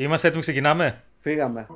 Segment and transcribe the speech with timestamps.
[0.00, 1.66] Είμαστε έτοιμοι, ξεκινάμε; Φύγαμε.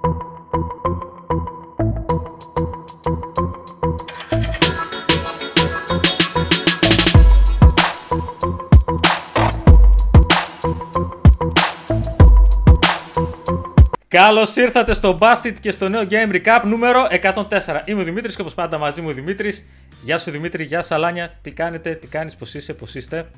[14.08, 17.82] Καλώς ήρθατε στο Busted και στο νέο Game Recap νούμερο 104.
[17.84, 19.66] Είμαι ο Δημήτρης και όπως πάντα μαζί μου ο Δημήτρης.
[20.02, 21.38] Γεια σου Δημήτρη, γεια σου Αλάνια.
[21.42, 23.30] Τι κάνετε, τι κάνεις, πώς είσαι, πώς είστε;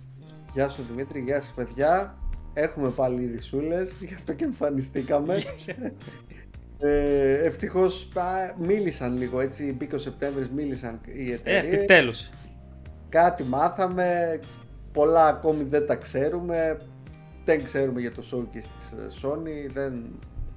[0.53, 2.15] Γεια σου Δημήτρη, γεια σου παιδιά.
[2.59, 5.37] Έχουμε πάλι ειδισούλε, γι' αυτό και εμφανιστήκαμε.
[6.79, 8.09] ε, Ευτυχώς
[8.59, 9.73] μίλησαν λίγο έτσι.
[9.73, 11.73] Μπήκε ο Σεπτέμβρης, μίλησαν οι Ε, εταιρείες.
[11.75, 12.31] επιτέλους.
[13.09, 14.41] Κάτι μάθαμε.
[14.93, 16.79] Πολλά ακόμη δεν τα ξέρουμε.
[17.45, 19.71] Δεν ξέρουμε για το showcase της ε, Sony.
[19.73, 20.05] Δεν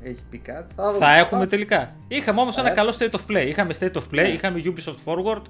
[0.03, 0.73] έχει πει κάτι.
[0.77, 1.95] δούμε Θα τι έχουμε τελικά.
[2.07, 2.73] Είχαμε όμως ένα Ε.
[2.73, 3.47] καλό state of play.
[3.47, 4.27] Είχαμε state of play, Ναι.
[4.27, 5.41] είχαμε Ubisoft Forward.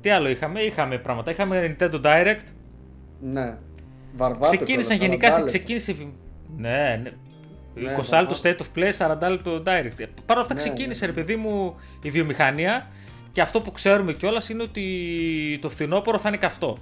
[0.00, 1.30] Τι άλλο είχαμε, είχαμε πράγματα.
[1.30, 2.44] Είχαμε Nintendo Direct.
[3.20, 3.56] Ναι.
[4.16, 5.58] Βαρβάτο Ξεκίνησαν τώρα, γενικά, 40 σε- λεπτά.
[5.58, 5.96] ξεκίνησε.
[6.56, 7.10] Ναι, ναι.
[7.74, 8.92] Ναι, 20 ναι, λεπτό state of play,
[9.26, 10.06] 40 λεπτό direct.
[10.26, 11.12] Παρ' όλα αυτά Ναι, ξεκίνησε, ναι.
[11.12, 12.86] ρε παιδί μου, η βιομηχανία
[13.32, 16.76] και αυτό που ξέρουμε κιόλας είναι ότι το φθινόπωρο θα είναι καυτό.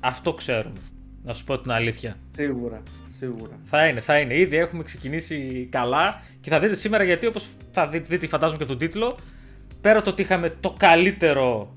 [0.00, 0.78] Αυτό ξέρουμε.
[1.22, 2.16] Να σου πω την αλήθεια.
[2.36, 2.82] Σίγουρα,
[3.18, 3.58] σίγουρα.
[3.64, 4.38] Θα είναι, θα είναι.
[4.38, 8.64] Ήδη έχουμε ξεκινήσει καλά και θα δείτε σήμερα γιατί όπως θα δει- δείτε φαντάζομαι και
[8.64, 9.16] από τον τίτλο
[9.80, 11.76] πέρα το ότι είχαμε το καλύτερο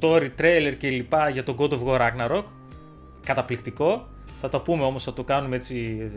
[0.00, 2.44] story, trailer και λοιπά για τον God of War Ragnarok
[3.24, 4.08] καταπληκτικό
[4.40, 6.10] θα το πούμε όμως θα το κάνουμε έτσι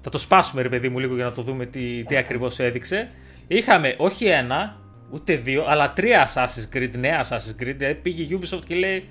[0.00, 3.08] θα το σπάσουμε ρε παιδί μου λίγο για να το δούμε τι, τι ακριβώς έδειξε
[3.46, 4.76] είχαμε όχι ένα
[5.10, 9.04] ούτε δύο αλλά τρία Assassin's Creed νέα Assassin's Creed δηλαδή πήγε η Ubisoft και λέει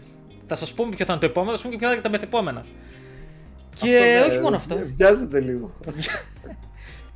[0.47, 2.03] θα σας πούμε ποιο θα είναι το επόμενο θα σας πούμε και ποια θα είναι
[2.03, 2.65] τα μεθεπόμενα
[3.73, 5.73] και Αυτό, ναι, όχι μόνο αυτό Βιάζεται λίγο.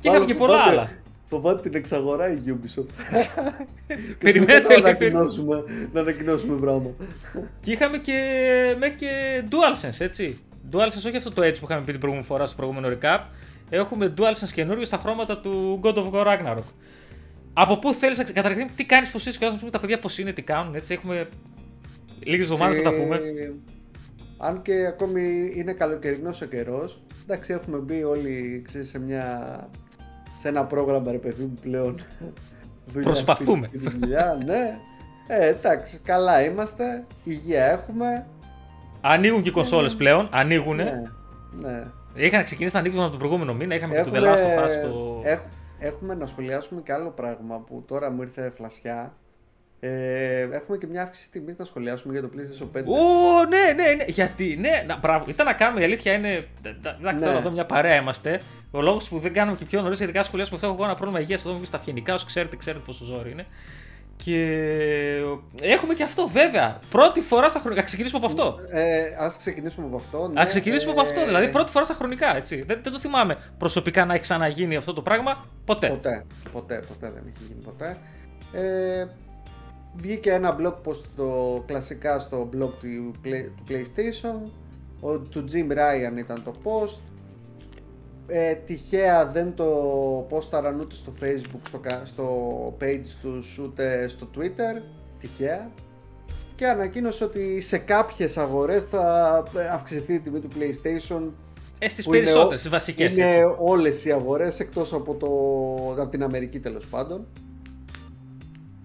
[0.00, 0.90] και είχαμε και πολλά Φοβάται- άλλα.
[1.28, 2.84] Φοβάται την εξαγορά η Ubisoft.
[4.18, 4.86] Περιμένετε να λίγο.
[4.88, 6.90] ανακοινώσουμε, να ανακοινώσουμε πράγμα.
[7.60, 8.18] Και είχαμε και,
[8.78, 10.38] μέχρι και DualSense, έτσι.
[10.72, 13.20] DualSense, όχι αυτό το έτσι που είχαμε πει την προηγούμενη φορά στο προηγούμενο recap.
[13.70, 16.62] Έχουμε DualSense καινούριο στα χρώματα του God of War Ragnarok.
[17.52, 19.98] Από πού θέλεις να ξε- Καταρχήν, τι κάνεις, πώς είσαι και να πούμε τα παιδιά
[19.98, 20.92] πώς είναι, τι κάνουν, έτσι.
[20.94, 21.28] Έχουμε
[22.24, 23.18] λίγες εβδομάδες να τα πούμε.
[23.18, 23.50] Και
[24.38, 29.68] Αν και ακόμη είναι καλοκαιρινός ο καιρός, εντάξει, έχουμε μπει όλοι ξέρεις, σε, μια,
[30.40, 31.94] σε ένα πρόγραμμα ρε παιδί μου πλέον.
[32.92, 33.66] Δουλειά, Προσπαθούμε.
[33.66, 34.78] σπίτι, σπίτι, δουλειά, ναι.
[35.26, 38.26] Ε, εντάξει, καλά είμαστε, υγεία έχουμε.
[39.00, 40.76] Ανοίγουν και οι κονσόλες πλέον, ανοίγουν.
[40.76, 41.02] Ναι,
[41.60, 41.84] ναι.
[42.14, 43.74] Είχαν ξεκινήσει να ανοίγουν από τον προηγούμενο μήνα.
[43.74, 45.20] Είχαμε και το The Last of Us στο.
[45.24, 45.40] έχ-
[45.78, 49.14] έχουμε να σχολιάσουμε και άλλο πράγμα που τώρα μου ήρθε φλασιά.
[49.82, 52.84] Ε, έχουμε και μια αύξηση τιμής να σχολιάσουμε για το PlayStation 5.
[52.86, 54.04] Ω, ναι, ναι, ναι.
[54.06, 55.24] Γιατί, ναι, να, μπράβο.
[55.28, 56.44] Ήταν να κάνουμε, η αλήθεια είναι.
[56.64, 57.18] Εντάξει, Ναι.
[57.26, 58.40] θέλω εδώ μια παρέα είμαστε.
[58.70, 61.20] Ο λόγος που δεν κάνουμε και πιο νωρίς, ειδικά σχολιάσουμε αυτό, έχω εγώ ένα πρόβλημα
[61.20, 61.40] υγείας.
[61.40, 63.46] Αυτό μου στα φιενικά, όσο ξέρετε, ξέρετε πόσο ζόρι είναι.
[64.24, 64.42] Και
[65.62, 66.80] έχουμε και αυτό, βέβαια.
[66.90, 67.80] Πρώτη φορά στα χρονικά.
[67.80, 68.56] Α ξεκινήσουμε από αυτό.
[68.70, 70.28] Ε, ας ξεκινήσουμε από αυτό.
[70.32, 70.40] Ναι.
[70.40, 71.20] Α ξεκινήσουμε από αυτό.
[71.20, 72.62] Ε, Δηλαδή, πρώτη φορά στα χρονικά, έτσι.
[72.62, 75.88] Δεν, δεν το θυμάμαι προσωπικά να έχει ξαναγίνει αυτό το πράγμα ποτέ.
[75.88, 77.96] Ποτέ, ποτέ, ποτέ δεν έχει γίνει ποτέ.
[78.52, 79.06] Ε,
[79.94, 84.50] βγήκε ένα blog post στο, κλασικά στο blog του, Play- του PlayStation.
[85.00, 86.98] Ο, του Jim Ryan ήταν το post.
[88.32, 89.64] Ε, τυχαία δεν το
[90.28, 92.26] πόσταραν ούτε στο facebook, στο, κα- στο
[92.80, 94.82] page τους, ούτε στο twitter.
[95.20, 95.70] Τυχαία.
[96.54, 101.22] Και ανακοίνωσε ότι σε κάποιες αγορές θα αυξηθεί η τιμή του PlayStation
[101.78, 103.16] Ε, στις που είναι περισσότερες, ο- στις βασικές.
[103.16, 105.26] είναι όλες οι αγορές εκτός από, το,
[106.02, 107.26] από την Αμερική τέλος πάντων.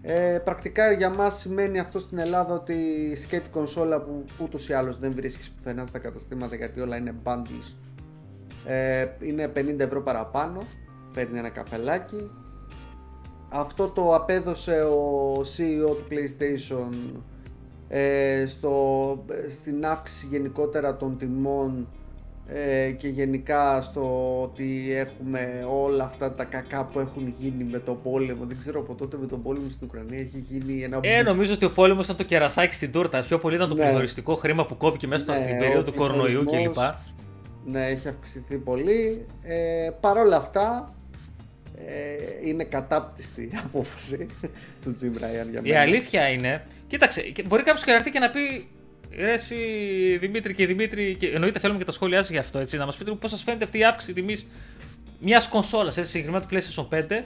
[0.02, 2.74] Ε, πρακτικά για μας σημαίνει αυτό στην Ελλάδα ότι
[3.12, 7.14] η σκέτη κονσόλα που ούτως ή άλλως δεν βρίσκεις πουθενά στα καταστήματα γιατί όλα είναι
[7.24, 7.74] bundles
[8.66, 10.62] ε, είναι 50 ευρώ παραπάνω,
[11.14, 12.30] παίρνει ένα καφελάκι.
[13.50, 16.94] Αυτό το απέδωσε ο CEO του PlayStation
[17.88, 21.88] ε, στο, στην αύξηση γενικότερα των τιμών
[22.48, 24.04] ε, και γενικά στο
[24.44, 28.46] ότι έχουμε όλα αυτά τα κακά που έχουν γίνει με τον πόλεμο.
[28.46, 31.66] Δεν ξέρω από τότε με τον πόλεμο στην Ουκρανία έχει γίνει ένα Ε, νομίζω ότι
[31.66, 33.20] ο πόλεμος ήταν το κερασάκι στην τούρτα.
[33.20, 33.82] Πιο πολύ ήταν το Ναι.
[33.84, 37.15] πληθωριστικό χρήμα που κόπηκε μέσα Ναι, στην ο περίοδο του κορονοϊού πληθωρισμός, κλπ.
[37.66, 39.26] Ναι, έχει αυξηθεί πολύ.
[39.44, 40.94] Ε, Παρ' όλα αυτά,
[41.88, 44.28] ε, είναι κατάπτυστη η απόφαση
[44.82, 45.82] του Jim Ryan για Η μένα.
[45.82, 46.64] αλήθεια είναι.
[46.88, 48.68] Κοίταξε, και μπορεί κάποιος και να έρθει και να πει.
[49.18, 49.56] Ρε, εσύ
[50.20, 52.98] Δημήτρη και Δημήτρη, και εννοείται θέλουμε και τα σχόλιά σας γι' αυτό, έτσι, να μας
[52.98, 54.46] πείτε πώς σας φαίνεται αυτή η αύξηση τιμής
[55.22, 57.24] μιας κονσόλας, έτσι, συγκεκριμένα του PlayStation 5,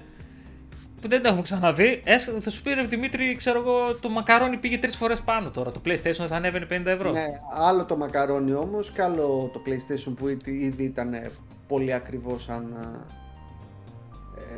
[1.01, 2.01] που δεν το έχουμε ξαναδεί.
[2.03, 5.71] Έσ- θα σου πει ρε Δημήτρη, ξέρω εγώ, το μακαρόνι πήγε τρεις φορές πάνω τώρα.
[5.71, 7.11] Το PlayStation θα ανέβαινε 50 ευρώ.
[7.11, 11.15] Ναι, άλλο το μακαρόνι όμως και άλλο το PlayStation που ήδη ήδη ήταν
[11.67, 12.75] πολύ ακριβό σαν,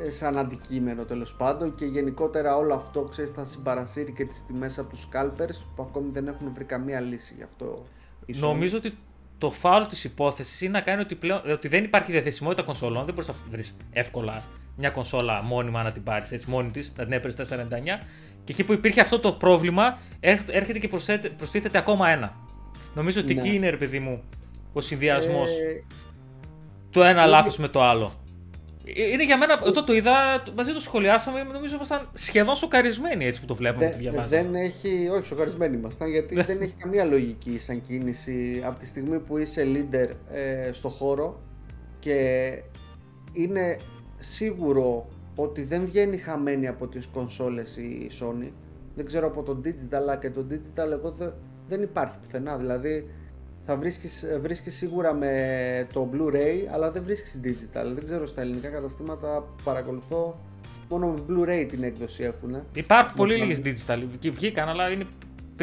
[0.08, 4.78] ε, σαν αντικείμενο τέλος πάντων και γενικότερα όλο αυτό ξέρεις θα συμπαρασύρει και τις τιμές
[4.80, 7.84] από τους scalpers που ακόμη δεν έχουν βρει καμία λύση γι' αυτό.
[8.26, 8.42] η Sony.
[8.42, 8.98] Νομίζω ότι
[9.38, 13.06] το φάουλ της υπόθεσης είναι να κάνει ότι, πλέον, ότι δεν υπάρχει διαθεσιμότητα κονσολών.
[13.06, 14.44] Δεν μπορείς να βρεις εύκολα
[14.78, 17.68] μια κονσόλα μόνιμα να την πάρεις έτσι μόνη της, να την έπαιρνε
[18.00, 18.04] 499.
[18.44, 20.90] Και εκεί που υπήρχε αυτό το πρόβλημα, έρχεται και
[21.38, 22.36] προστίθεται ακόμα ένα.
[22.96, 23.42] Νομίζω ότι ναι.
[23.42, 24.24] εκεί είναι, ρε παιδί μου,
[24.74, 25.50] ο συνδυασμός.
[25.50, 25.84] Ε...
[26.90, 28.22] Το ένα λάθος με το άλλο.
[28.86, 33.42] Ε, είναι για μένα, όταν το είδα, μαζί το σχολιάσαμε, νομίζω ήμασταν σχεδόν σοκαρισμένοι έτσι
[33.42, 34.42] που το βλέπουμε και το διαβάζουμε.
[34.42, 39.20] Δεν έχει, όχι σοκαρισμένοι ήμασταν, γιατί δεν έχει καμία λογική σαν κίνηση από τη στιγμή
[39.20, 41.42] που είσαι leader ε, στο χώρο
[42.00, 42.50] και
[43.34, 43.78] είναι
[44.22, 48.52] σίγουρο ότι δεν βγαίνει χαμένη από τις κονσόλες η Sony.
[48.96, 51.16] Δεν ξέρω από το digital, αλλά και το digital εγώ
[51.68, 52.58] δεν υπάρχει πουθενά.
[52.58, 53.10] Δηλαδή
[53.66, 57.86] θα βρίσκεις, βρίσκεις σίγουρα με το Blu-ray, αλλά δεν βρίσκεις digital.
[57.94, 60.40] Δεν ξέρω στα ελληνικά καταστήματα που παρακολουθώ,
[60.90, 62.56] μόνο με Blu-ray την έκδοση έχουν.
[62.74, 65.06] Υπάρχουν πολύ λίγες digital, βγήκαν, αλλά είναι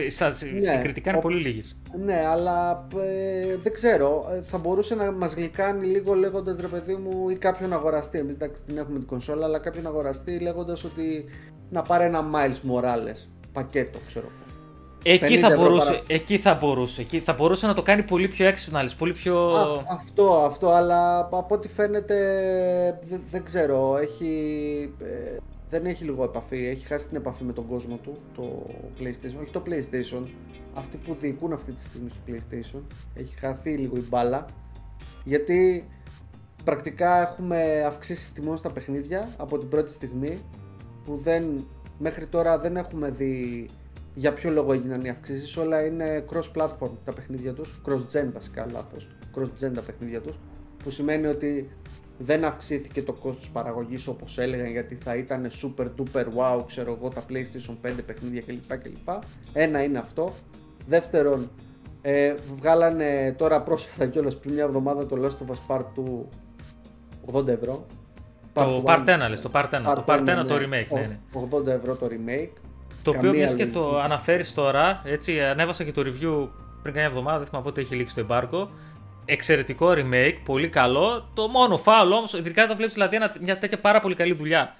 [0.01, 1.77] ναι, συγκριτικά είναι πολύ λίγες.
[2.05, 4.31] Ναι, αλλά ε, δεν ξέρω.
[4.33, 8.19] Ε, θα μπορούσε να μας γλυκάνει λίγο λέγοντας ρε παιδί μου ή κάποιον αγοραστή.
[8.19, 11.25] Εμείς εντάξει την έχουμε την κονσόλα, αλλά κάποιον αγοραστή λέγοντας ότι
[11.71, 14.27] να πάρει ένα Miles Morales πακέτο, ξέρω
[15.03, 17.01] Εκεί θα, μπορούσε, εκεί θα μπορούσε.
[17.01, 19.53] Εκεί θα μπορούσε να το κάνει πολύ πιο έξυπνα, πολύ πιο...
[19.91, 22.15] αυτό, αυτό, αλλά από ό,τι φαίνεται
[23.09, 25.37] δεν, δεν ξέρω, έχει, ε,
[25.71, 28.67] δεν έχει λίγο επαφή, έχει χάσει την επαφή με τον κόσμο του, το
[28.99, 30.23] PlayStation, όχι το PlayStation,
[30.75, 32.81] αυτοί που διοικούν αυτή τη στιγμή στο PlayStation,
[33.15, 34.47] έχει χαθεί λίγο η μπάλα,
[35.25, 35.89] γιατί
[36.65, 40.39] πρακτικά έχουμε αυξήσει τιμών στα παιχνίδια από την πρώτη στιγμή,
[41.05, 41.67] που δεν,
[41.99, 43.69] μέχρι τώρα δεν έχουμε δει
[44.19, 45.57] για ποιο λόγο έγιναν οι αυξήσεις.
[45.57, 47.81] Όλα είναι cross-platform τα παιχνίδια τους.
[47.87, 49.09] Cross-gen βασικά, λάθος.
[49.35, 50.39] Cross-gen τα παιχνίδια τους.
[50.83, 51.69] Που σημαίνει ότι
[52.19, 57.09] δεν αυξήθηκε το κόστος παραγωγής όπως έλεγαν γιατί θα ήταν super duper wow ξέρω εγώ
[57.09, 58.79] τα PlayStation 5 παιχνίδια κλπ.
[58.83, 59.09] κλπ.
[59.53, 60.35] Ένα είναι αυτό.
[60.87, 61.51] Δεύτερον,
[62.03, 65.85] ε, βγάλανε τώρα πρόσφατα κιόλας πριν μια εβδομάδα το Last of Us Part
[67.33, 67.87] 2 80 ευρώ.
[68.53, 70.95] Το Part 1 λες, το Part 1, το Part 1 ναι, το remake.
[70.95, 71.19] Ναι, ναι.
[71.53, 72.51] 80 ευρώ το remake.
[73.03, 76.49] Το οποίο μιας και το αναφέρεις τώρα, έτσι ανέβασα και το review
[76.83, 78.71] πριν καμιά εβδομάδα, δεν θυμάμαι πότε έχει λήξει το εμπάρκο
[79.29, 81.31] εξαιρετικό remake, πολύ καλό.
[81.35, 84.75] Το μόνο φάουλ όμως, ειδικά όταν βλέπεις δηλαδή, μια τέτοια πάρα πολύ καλή δουλειά.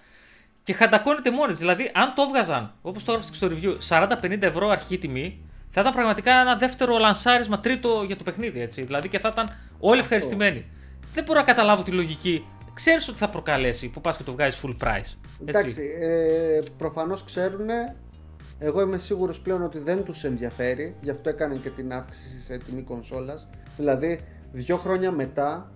[0.63, 1.53] Και χαντακώνεται μόνη.
[1.53, 5.41] Δηλαδή, αν το έβγαζαν, όπως το έγραψε και στο review, 40-50 ευρώ αρχή τιμή,
[5.71, 8.61] θα ήταν πραγματικά ένα δεύτερο λανσάρισμα, τρίτο για το παιχνίδι.
[8.61, 8.83] Έτσι.
[8.83, 10.67] Δηλαδή και θα ήταν όλοι ευχαριστημένοι.
[11.15, 12.47] Δεν μπορώ να καταλάβω τη λογική.
[12.75, 14.97] Ξέρεις ότι θα προκαλέσει που πας και το βγάζεις full price.
[14.97, 15.17] Έτσι.
[15.41, 17.69] Εντάξει, ε, προφανώς ξέρουν.
[18.59, 22.57] Εγώ είμαι σίγουρος πλέον ότι δεν τους ενδιαφέρει, γι' αυτό έκαναν και την αύξηση σε
[22.57, 23.49] τιμή κονσόλας.
[23.77, 24.21] Δηλαδή,
[24.53, 25.73] δύο χρόνια μετά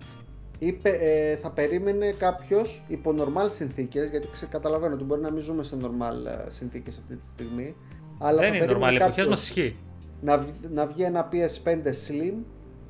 [0.59, 5.63] είπε, ε, θα περίμενε κάποιος υπό normal συνθήκες, γιατί καταλαβαίνω ότι μπορεί να μην ζούμε
[5.63, 7.75] σε normal ε, συνθήκες αυτή τη στιγμή.
[8.19, 9.75] Αλλά Δεν είναι normal, εποχέ μας ισχύει.
[10.21, 12.33] Να, να βγει ένα PS5 Slim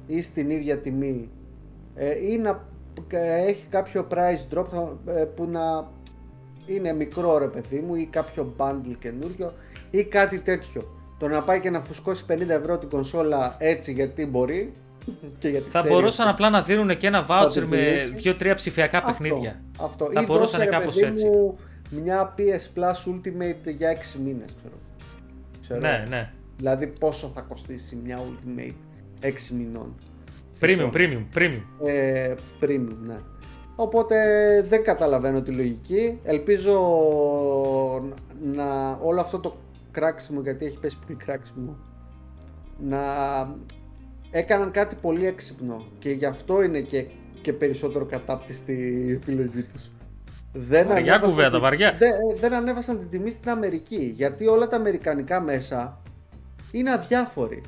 [0.07, 1.29] ή στην ίδια τιμή
[1.95, 2.67] ε, ή να
[3.45, 4.65] έχει κάποιο price drop
[5.35, 5.91] που να
[6.65, 9.53] είναι μικρό ρε παιδί μου ή κάποιο bundle καινούριο
[9.89, 10.97] ή κάτι τέτοιο.
[11.19, 14.71] Το να πάει και να φουσκώσει 50 ευρώ την κονσόλα έτσι γιατί μπορεί
[15.71, 17.79] θα μπορούσαν απλά να δίνουν και ένα voucher με
[18.23, 19.61] 2-3 ψηφιακά αυτό, παιχνίδια.
[19.79, 20.09] Αυτό.
[20.13, 21.25] Θα Ή μπορούσαν κάπως έτσι.
[21.25, 21.57] Μου
[21.89, 24.73] μια PS Plus Ultimate για 6 μήνες, ξέρω.
[25.61, 25.79] ξέρω.
[25.79, 26.31] Ναι, ναι.
[26.57, 28.73] Δηλαδή πόσο θα κοστίσει μια Ultimate
[29.25, 29.95] 6 μηνών.
[30.59, 31.87] Premium, premium, premium.
[31.87, 33.17] Ε, premium, ναι.
[33.75, 34.15] Οπότε
[34.67, 36.19] δεν καταλαβαίνω τη λογική.
[36.23, 36.73] Ελπίζω
[38.53, 39.55] να όλο αυτό το
[39.91, 41.75] κράξιμο, γιατί έχει πέσει πολύ κράξιμο,
[42.79, 42.99] να
[44.33, 47.05] έκαναν κάτι πολύ έξυπνο και γι' αυτό είναι και,
[47.41, 48.73] και περισσότερο κατάπτυστη
[49.07, 49.91] η επιλογή τους.
[50.53, 51.95] Δεν βαριά κουβέντα, βαριά.
[51.97, 56.01] Δεν, δεν ανέβασαν την τιμή στην Αμερική, γιατί όλα τα αμερικανικά μέσα
[56.71, 57.61] είναι αδιάφοροι.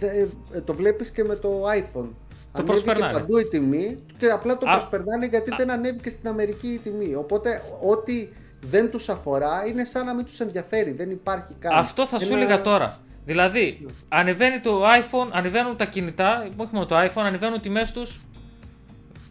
[0.00, 0.26] Ε,
[0.60, 2.08] το βλέπεις και με το iPhone.
[2.52, 3.12] Το προσπερνάνε.
[3.12, 7.14] παντού η τιμή και απλά το α, προσπερνάνε γιατί δεν ανέβηκε στην Αμερική η τιμή.
[7.14, 8.28] Οπότε ό,τι
[8.60, 11.74] δεν τους αφορά είναι σαν να μην τους ενδιαφέρει, δεν υπάρχει κάτι.
[11.78, 12.98] Αυτό θα σου έλεγα τώρα.
[13.24, 18.20] Δηλαδή, ανεβαίνει το iPhone, ανεβαίνουν τα κινητά, όχι μόνο το iPhone, ανεβαίνουν τιμές τους.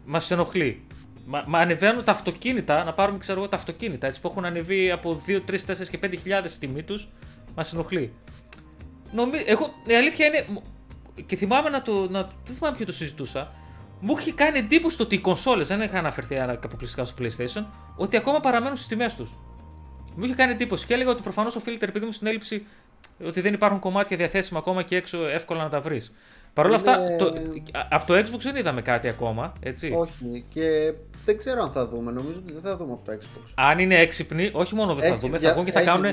[0.04, 0.86] Μας ενοχλεί.
[1.26, 4.90] Μα, μα, ανεβαίνουν τα αυτοκίνητα, να πάρουμε ξέρω εγώ τα αυτοκίνητα έτσι, που έχουν ανεβεί
[4.90, 7.08] από 2, 3, 4 και 5 χιλιάδες τιμή τους.
[7.54, 8.12] Μας ενοχλεί.
[9.12, 9.42] Νομί...
[9.46, 10.46] Εγώ, η αλήθεια είναι.
[11.26, 12.08] Και θυμάμαι να το.
[12.10, 12.22] Να...
[12.22, 13.52] Δεν θυμάμαι ποιο το συζητούσα.
[14.00, 17.64] Μου είχε κάνει εντύπωση το ότι οι κονσόλες δεν είχαν αναφερθεί αποκλειστικά στο PlayStation,
[17.96, 19.30] ότι ακόμα παραμένουν στις τιμές τους.
[20.16, 22.66] Μου είχε κάνει εντύπωση και έλεγα ότι προφανώς οφείλεται επειδή μου στην έλλειψη
[23.26, 26.14] ότι δεν υπάρχουν κομμάτια διαθέσιμα ακόμα και έξω εύκολα να τα βρεις.
[26.52, 27.32] Παρ' όλα αυτά, το,
[27.88, 29.92] από το Xbox δεν είδαμε κάτι ακόμα, έτσι.
[29.96, 30.92] Όχι, και
[31.24, 32.12] δεν ξέρω αν θα δούμε.
[32.12, 33.52] Νομίζω ότι δεν θα δούμε από το Xbox.
[33.54, 36.04] Αν είναι έξυπνοι, όχι μόνο δεν θα δούμε, θα βγουν και θα κάνουν.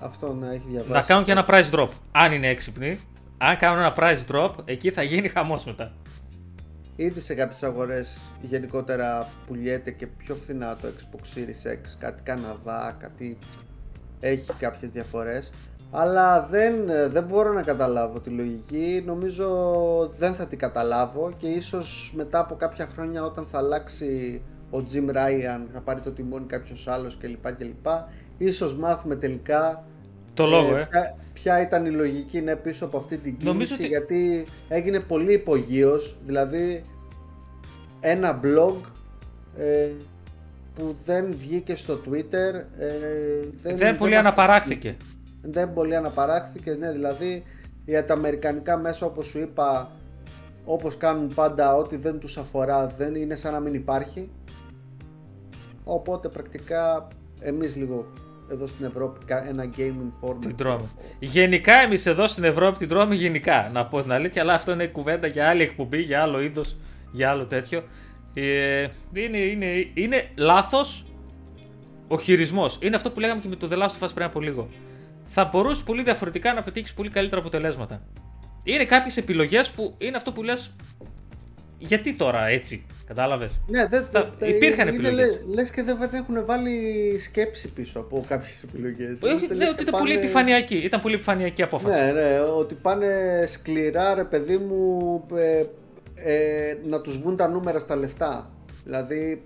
[0.00, 0.92] Αυτό να έχει διαβάσει.
[0.92, 1.88] Να κάνουν και ένα price drop.
[2.12, 3.00] Αν είναι έξυπνοι,
[3.38, 5.92] αν κάνουν ένα price drop, εκεί θα γίνει χαμός μετά.
[7.00, 12.96] Ήδη σε κάποιες αγορές γενικότερα πουλιέται και πιο φθηνά το Xbox Series X, κάτι Καναδά,
[12.98, 13.38] κάτι
[14.20, 15.50] έχει κάποιες διαφορές.
[15.90, 16.74] Αλλά δεν,
[17.08, 19.48] δεν μπορώ να καταλάβω τη λογική, νομίζω
[20.18, 25.16] δεν θα την καταλάβω και ίσως μετά από κάποια χρόνια όταν θα αλλάξει ο Jim
[25.16, 27.52] Ryan, θα πάρει το τιμόνι κάποιος άλλος κλπ.
[27.52, 27.86] κλπ.
[28.38, 29.84] Ίσως μάθουμε τελικά
[30.38, 34.46] το λόγο, ε, ποια, ποια, ήταν η λογική ναι, πίσω από αυτή την κίνηση γιατί
[34.68, 36.82] έγινε πολύ υπογείως, δηλαδή
[38.00, 38.74] ένα blog
[39.58, 39.88] ε,
[40.74, 42.94] που δεν βγήκε στο Twitter ε,
[43.62, 44.96] δεν, δεν πολύ αναπαράχθηκε.
[45.42, 47.42] Δεν πολύ αναπαράχθηκε, ναι, δηλαδή
[47.84, 49.90] για τα αμερικανικά μέσα όπως σου είπα
[50.64, 54.30] όπως κάνουν πάντα ό,τι δεν τους αφορά δεν είναι σαν να μην υπάρχει.
[55.84, 57.08] Οπότε πρακτικά
[57.40, 58.06] εμείς λίγο
[58.50, 60.88] εδώ στην Ευρώπη ένα gaming format την τρώμε.
[61.18, 64.86] Γενικά εμείς εδώ στην Ευρώπη την τρώμε γενικά να πω την αλήθεια αλλά αυτό είναι
[64.86, 66.76] κουβέντα για άλλη εκπομπή, για άλλο είδος,
[67.12, 67.82] για άλλο τέτοιο
[68.34, 71.06] ε, είναι, είναι, είναι λάθος
[72.08, 72.78] ο χειρισμός.
[72.82, 74.68] Είναι αυτό που λέγαμε και με το The Last of Us πριν από λίγο
[75.28, 78.02] θα μπορούσε πολύ διαφορετικά να πετύχεις πολύ καλύτερα αποτελέσματα.
[78.64, 80.76] Είναι κάποιες επιλογές που είναι αυτό που λες.
[81.78, 85.42] Γιατί τώρα έτσι, κατάλαβες; Ναι, δεν θα, υπήρχαν επιλογές.
[85.46, 89.18] Λε και δεν έχουν βάλει σκέψη πίσω από κάποιες επιλογές.
[89.22, 89.98] Όχι, ναι, ότι ήταν πάνε...
[89.98, 90.76] πολύ επιφανειακή.
[90.76, 92.00] Ήταν πολύ επιφανειακή απόφαση.
[92.00, 93.06] Ναι, ναι, ότι πάνε
[93.48, 95.64] σκληρά, ρε παιδί μου, ε,
[96.14, 98.50] ε, να τους βγουν τα νούμερα στα λεφτά.
[98.84, 99.42] Δηλαδή,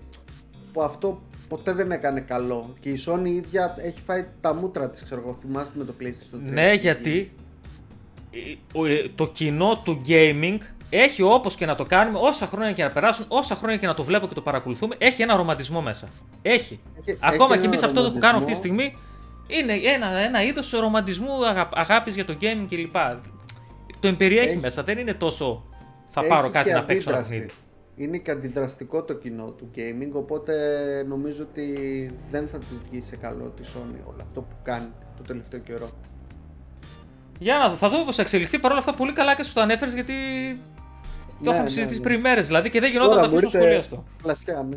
[0.72, 2.74] που αυτό ποτέ δεν έκανε καλό.
[2.80, 5.38] Και η Sony ίδια έχει φάει τα μούτρα της, ξέρω εγώ.
[5.40, 6.52] Θυμάστε με το PlayStation 3.
[6.52, 7.32] Ναι, γιατί
[8.72, 10.58] ε, το κοινό του gaming
[10.94, 13.94] έχει όπως και να το κάνουμε, όσα χρόνια και να περάσουν, όσα χρόνια και να
[13.94, 16.08] το βλέπω και το παρακολουθούμε, έχει ένα ρομαντισμό μέσα.
[16.42, 16.80] Έχει.
[16.98, 18.96] έχει Ακόμα και εμείς αυτό που κάνουμε αυτή τη στιγμή
[19.46, 22.96] είναι ένα, ένα είδος ρομαντισμού, αγα, αγάπης για το gaming κλπ.
[24.00, 24.58] Το εμπεριέχει έχει...
[24.58, 25.64] μέσα, δεν είναι τόσο
[26.10, 27.50] θα πάρω κάτι να παίξω ένα παιχνίδι
[27.96, 30.54] είναι και αντιδραστικό το κοινό του gaming, οπότε
[31.08, 31.66] νομίζω ότι
[32.30, 35.90] δεν θα της βγει σε καλό τη Sony όλο αυτό που κάνει το τελευταίο καιρό.
[37.38, 38.58] Για να δω, θα δούμε πώς θα εξελιχθεί.
[38.58, 40.14] Παρ' όλα αυτά, πολύ καλά και σου το ανέφερες γιατί
[41.44, 42.04] το ναι, είχαμε ναι, συζητήσει ναι.
[42.06, 44.04] πριν μέρες δηλαδή και δεν γινόταν να αφήσω σχολείο στο.
[44.22, 44.76] Κλασικά, ναι.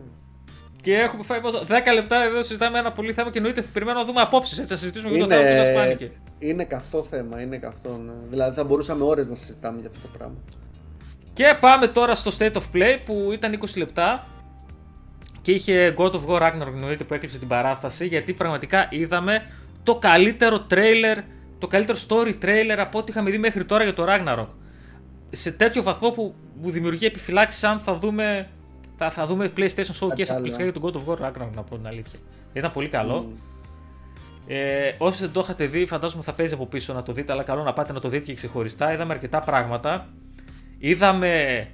[0.82, 4.22] Και έχουμε φάει 10 λεπτά εδώ συζητάμε ένα πολύ θέμα και εννοείται περιμένω να δούμε
[4.22, 4.58] απόψεις.
[4.58, 6.12] Έτσι, να συζητήσουμε για το θέμα που σα φάνηκε.
[6.40, 8.00] Είναι καυτό θέμα, είναι καυτό.
[8.06, 8.12] Ναι.
[8.30, 10.36] Δηλαδή θα μπορούσαμε ώρες να συζητάμε για αυτό το πράγμα.
[11.34, 14.28] Και πάμε τώρα στο State of Play που ήταν 20 λεπτά
[15.42, 19.46] και είχε God of War Ragnarok εννοείται που έκλειψε την παράσταση γιατί πραγματικά είδαμε
[19.84, 21.18] το καλύτερο τρέιλερ,
[21.58, 24.48] το καλύτερο story trailer από ό,τι είχαμε δει μέχρι τώρα για το Ragnarok.
[25.32, 28.50] Σε τέτοιο βαθμό που μου δημιουργεί επιφυλάξεις αν θα δούμε,
[28.98, 31.88] θα, θα δούμε PlayStation Showcase αποκλειστικά για το God of War Ragnarok να πω την
[31.88, 32.20] αλήθεια.
[32.54, 33.26] Ήταν πολύ καλό.
[33.30, 33.40] Mm.
[34.48, 37.44] Ε, όσοι δεν το είχατε δει, φαντάζομαι θα παίζει από πίσω να το δείτε, αλλά
[37.44, 38.94] καλό να πάτε να το δείτε και ξεχωριστά.
[38.94, 40.08] Είδαμε αρκετά πράγματα.
[40.78, 41.68] Είδαμε.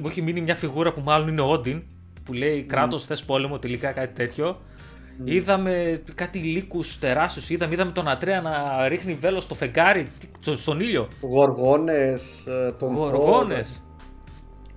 [0.00, 1.82] Μου έχει μείνει μια φιγούρα που μάλλον είναι ο Όντιν
[2.24, 4.60] που λέει Κράτος θες πόλεμο, τελικά κάτι τέτοιο.
[5.24, 7.50] Είδαμε κάτι λύκους τεράστιους.
[7.50, 10.06] Είδαμε, είδαμε τον Ατρέα να ρίχνει βέλος στο φεγγάρι,
[10.54, 11.08] στον ήλιο.
[11.20, 12.22] Γοργόνες.
[12.46, 13.82] Ε, τον Γοργόνες.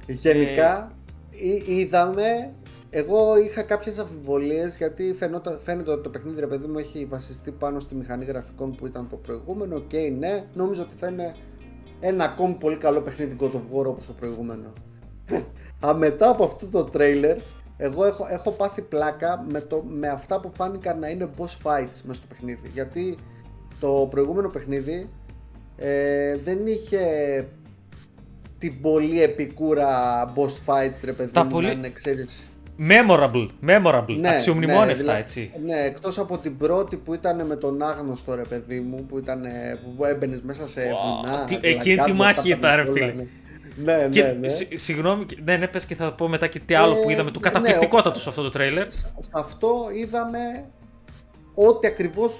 [0.07, 0.91] Γενικά
[1.31, 1.73] ε...
[1.73, 2.53] είδαμε.
[2.95, 5.15] Εγώ είχα κάποιες αμφιβολίες γιατί
[5.63, 9.07] φαίνεται ότι το παιχνίδι ρε παιδί μου έχει βασιστεί πάνω στη μηχανή γραφικών που ήταν
[9.09, 9.75] το προηγούμενο.
[9.75, 11.35] OK, okay, ναι, νόμιζα ότι θα είναι
[11.99, 14.73] ένα ακόμη πολύ καλό παιχνίδι God of War όπως το προηγούμενο.
[15.85, 17.37] Α, μετά από αυτό το trailer,
[17.77, 22.01] εγώ έχω, έχω πάθει πλάκα με, το, με αυτά που φάνηκαν να είναι boss fights
[22.03, 22.69] μέσα στο παιχνίδι.
[22.73, 23.17] Γιατί
[23.79, 25.09] το προηγούμενο παιχνίδι
[25.77, 27.05] ε, δεν είχε
[28.57, 31.65] την πολύ επικούρα boss fight, ρε παιδί μου, πολύ...
[31.65, 32.47] να είναι, ξέρεις,
[32.79, 35.51] Memorable, memorable, ναι, αξιομνημόνευτα ναι, έτσι.
[35.65, 39.45] Ναι, εκτός από την πρώτη που ήταν με τον άγνωστο ρε παιδί μου, που, ήταν,
[39.97, 41.43] που έμπαινες μέσα σε βουνά.
[41.43, 43.05] Τι, εκείνη τη μάχη ήταν ρε φίλε.
[43.05, 43.25] Ναι,
[43.75, 44.37] ναι, ναι.
[44.39, 44.47] ναι.
[44.77, 47.39] Συγγνώμη, ναι, ναι, πες και θα πω μετά και τι άλλο που ε, είδαμε, το
[47.39, 48.91] ναι, καταπληκτικότατο σε αυτό το τρέιλερ.
[48.91, 50.39] Σε αυτό είδαμε
[51.53, 52.31] ό,τι ακριβώς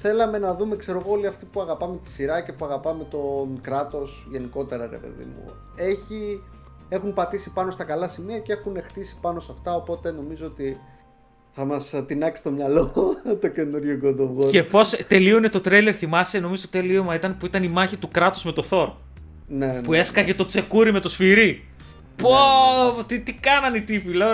[0.00, 3.60] θέλαμε να δούμε, ξέρω εγώ, όλοι αυτοί που αγαπάμε τη σειρά και που αγαπάμε τον
[3.60, 5.52] κράτος γενικότερα, ρε παιδί μου.
[5.76, 6.42] Έχει
[6.88, 10.80] έχουν πατήσει πάνω στα καλά σημεία και έχουν χτίσει πάνω σε αυτά, οπότε νομίζω ότι
[11.52, 12.92] θα μας τεινάξει το μυαλό
[13.40, 14.50] το καινούριο God of War.
[14.50, 18.08] Και πώς τελείωνε το τρέλερ, θυμάσαι, νομίζω το τελείωμα ήταν που ήταν η μάχη του
[18.08, 18.92] κράτους με το Thor.
[19.52, 21.64] Ναι, ναι, που έσκαγε το τσεκούρι με το σφυρί.
[22.16, 23.04] Πω, ναι, ναι.
[23.04, 24.32] Τι, τι κάνανε οι τύποι, λέω.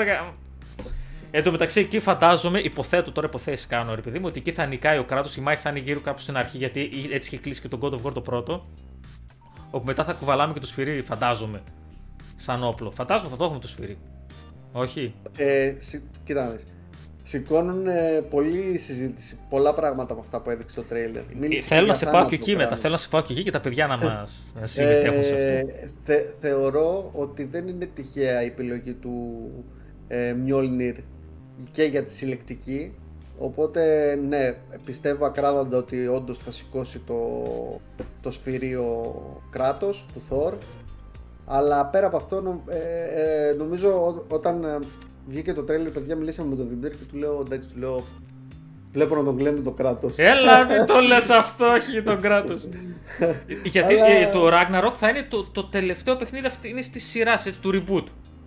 [1.30, 4.66] Εν τω μεταξύ, εκεί φαντάζομαι, υποθέτω τώρα υποθέσεις κάνω, ρε παιδί μου, ότι εκεί θα
[4.66, 7.60] νικάει ο κράτος, η μάχη θα είναι γύρω κάπου στην αρχή, γιατί έτσι είχε κλείσει
[7.60, 8.66] και τον God of War το πρώτο.
[9.70, 11.62] Όπου μετά θα κουβαλάμε και το σφυρί, φαντάζομαι
[12.36, 12.90] σαν όπλο.
[12.90, 13.98] Φαντάζομαι θα το έχουμε το σφυρί.
[14.72, 15.74] Όχι; Ε,
[16.24, 16.58] κοίτα
[17.26, 21.22] Σηκώνουν ε, πολλή συζήτηση, πολλά πράγματα από αυτά που έδειξε το τρέιλερ.
[21.40, 22.76] Ε, θέλω να σε πάω και εκεί μετά.
[22.76, 25.72] Θέλω να σε πάω και εκεί και τα παιδιά να μας συμμετέχουν σε αυτό.
[26.04, 29.50] Θε, θεωρώ ότι δεν είναι τυχαία η επιλογή του
[30.08, 30.94] ε, Μιόλνιρ
[31.70, 32.92] και για τη συλλεκτική.
[33.38, 34.54] Οπότε ναι,
[34.84, 37.42] πιστεύω ακράδαντα ότι όντως θα σηκώσει το,
[38.20, 39.14] το σφυρίο
[39.50, 40.54] κράτος του Θόρ.
[41.46, 44.84] Αλλά πέρα από αυτό ε, ε, νομίζω όταν
[45.26, 48.04] βγήκε το τρέλερ, παιδιά, μιλήσαμε με τον Δημήτρη και του λέω, εντάξει, του λέω,
[48.92, 50.14] βλέπω να τον κλέβει το κράτος.
[50.16, 52.68] Έλα, μην το λες αυτό, όχι τον κράτος.
[53.74, 54.06] Γιατί Αλλά...
[54.06, 58.04] Ε, το Ragnarok θα είναι το, το τελευταίο παιχνίδι αυτή είναι στη σειρά του reboot.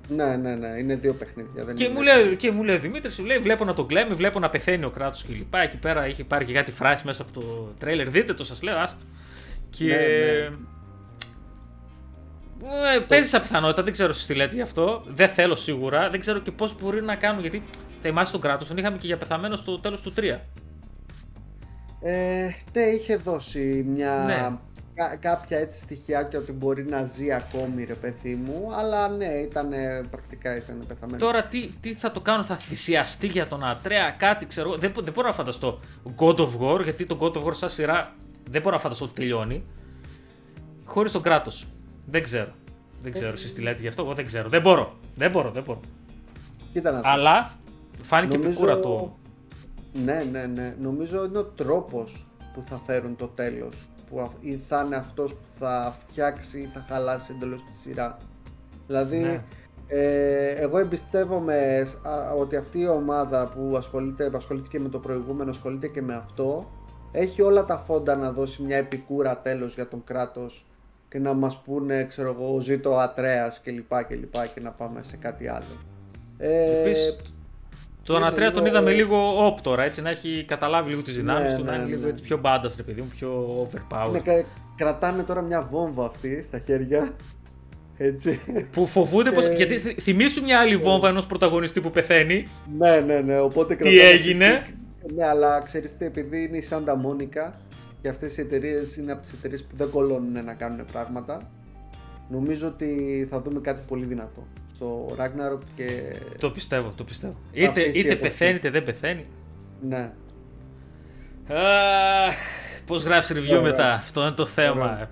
[0.10, 1.66] Ναι, ναι, ναι, είναι δύο παιχνίδια.
[1.66, 1.94] Δεν και, είναι...
[1.94, 4.50] μου λέει, και μου λέει ο Δημήτρης, σου λέει: Βλέπω να τον κλέβει, βλέπω να
[4.50, 5.54] πεθαίνει ο κράτος κλπ.
[5.54, 8.10] Εκεί πέρα έχει πάρει και κάτι φράση μέσα από το τρέλερ.
[8.10, 9.04] Δείτε το, σας λέω, άστο.
[9.70, 9.86] Και.
[9.86, 10.56] Ναι, ναι.
[12.64, 15.04] Ε, παίζεις σαν πιθανότητα, δεν ξέρω τι λέτε γι' αυτό.
[15.08, 16.10] Δεν θέλω σίγουρα.
[16.10, 17.42] Δεν ξέρω και πώς μπορεί να κάνουν.
[17.42, 17.64] Γιατί
[18.02, 20.40] θυμάσαι τον κράτος, τον είχαμε και για πεθαμένο στο τέλος του 3.
[22.02, 24.24] Ε, ναι, είχε δώσει μια.
[24.26, 24.58] Ναι.
[25.20, 29.70] κάποια έτσι στοιχειάκια ότι μπορεί να ζει ακόμη ρε παιδί μου, αλλά ναι, ήταν
[30.10, 31.18] πρακτικά ήταν πεθαμένο.
[31.18, 34.78] Τώρα τι, τι θα το κάνω, θα θυσιαστεί για τον Ατρέα, κάτι ξέρω.
[34.78, 35.80] Δεν, δεν μπορώ να φανταστώ
[36.18, 38.16] God of War, γιατί το God of War σαν σειρά
[38.50, 39.64] δεν μπορώ να φανταστώ ότι τελειώνει.
[40.86, 41.68] Χωρίς τον κράτος.
[42.10, 42.52] Δεν ξέρω.
[43.04, 44.04] Δεν ξέρω εσείς τι λέτε γι' αυτό.
[44.04, 44.50] Εγώ δεν ξέρω.
[44.50, 44.98] Δεν μπορώ.
[45.16, 45.52] Δεν μπορώ.
[45.52, 45.80] Δεν μπορώ.
[46.74, 47.52] Κοίτα να Αλλά
[48.02, 48.52] φάνηκε Νομίζω...
[48.52, 49.18] επικούρα το.
[49.94, 50.76] Ναι, ναι, ναι.
[50.82, 53.76] Νομίζω είναι ο τρόπος που θα φέρουν το τέλος.
[54.10, 58.18] Που ή θα είναι αυτός που θα φτιάξει ή θα χαλάσει εντελώς τη σειρά.
[58.88, 59.44] Δηλαδή, ναι.
[59.88, 61.88] ε, εγώ εμπιστεύομαι
[62.40, 66.72] ότι αυτή η ομάδα που ασχολείται, ασχολήθηκε με το προηγούμενο, ασχολείται και με αυτό,
[67.12, 70.66] έχει όλα τα φόντα να δώσει μια επικούρα τέλος για τον κράτος
[71.10, 75.04] και να μας πούνε, ξέρω εγώ, ζήτω Ατρέας και λοιπά και λοιπά και να πάμε
[75.04, 75.66] σε κάτι άλλο.
[76.38, 77.18] Ε, Επίσης,
[78.04, 81.58] τον Ατρέα τον είδαμε λίγο όπ τώρα, έτσι, να έχει καταλάβει λίγο τις δυνάμεις ναι,
[81.58, 81.96] του, ναι, να είναι ναι.
[81.96, 84.22] λίγο έτσι, πιο μπάντας, ρε παιδί μου, πιο overpowered.
[84.26, 84.44] Ναι,
[84.76, 87.16] κρατάνε τώρα μια βόμβα αυτή στα χέρια.
[87.98, 88.40] Έτσι.
[88.72, 89.48] Που φοβούνται πως...
[89.48, 92.48] Γιατί θυμίσου μια άλλη βόμβα ενός πρωταγωνιστή που πεθαίνει.
[92.78, 93.40] Ναι, ναι, ναι.
[93.40, 94.66] Οπότε τι έγινε;
[95.16, 97.60] Ναι, αλλά ξέρεις τι, επειδή είναι η Σάντα Μόνικα,
[98.02, 101.52] και αυτές οι εταιρείες είναι από τις εταιρείες που δεν κολώνουν να κάνουν πράγματα.
[102.30, 106.16] Νομίζω ότι θα δούμε κάτι πολύ δυνατό στο Ragnarok και...
[106.40, 107.36] Το πιστεύω, το πιστεύω.
[107.52, 109.26] Είτε, είτε πεθαίνει είτε δεν πεθαίνει.
[109.82, 110.12] Ναι.
[112.86, 115.10] Πώς γράφεις review μετά, αυτό είναι το θέμα.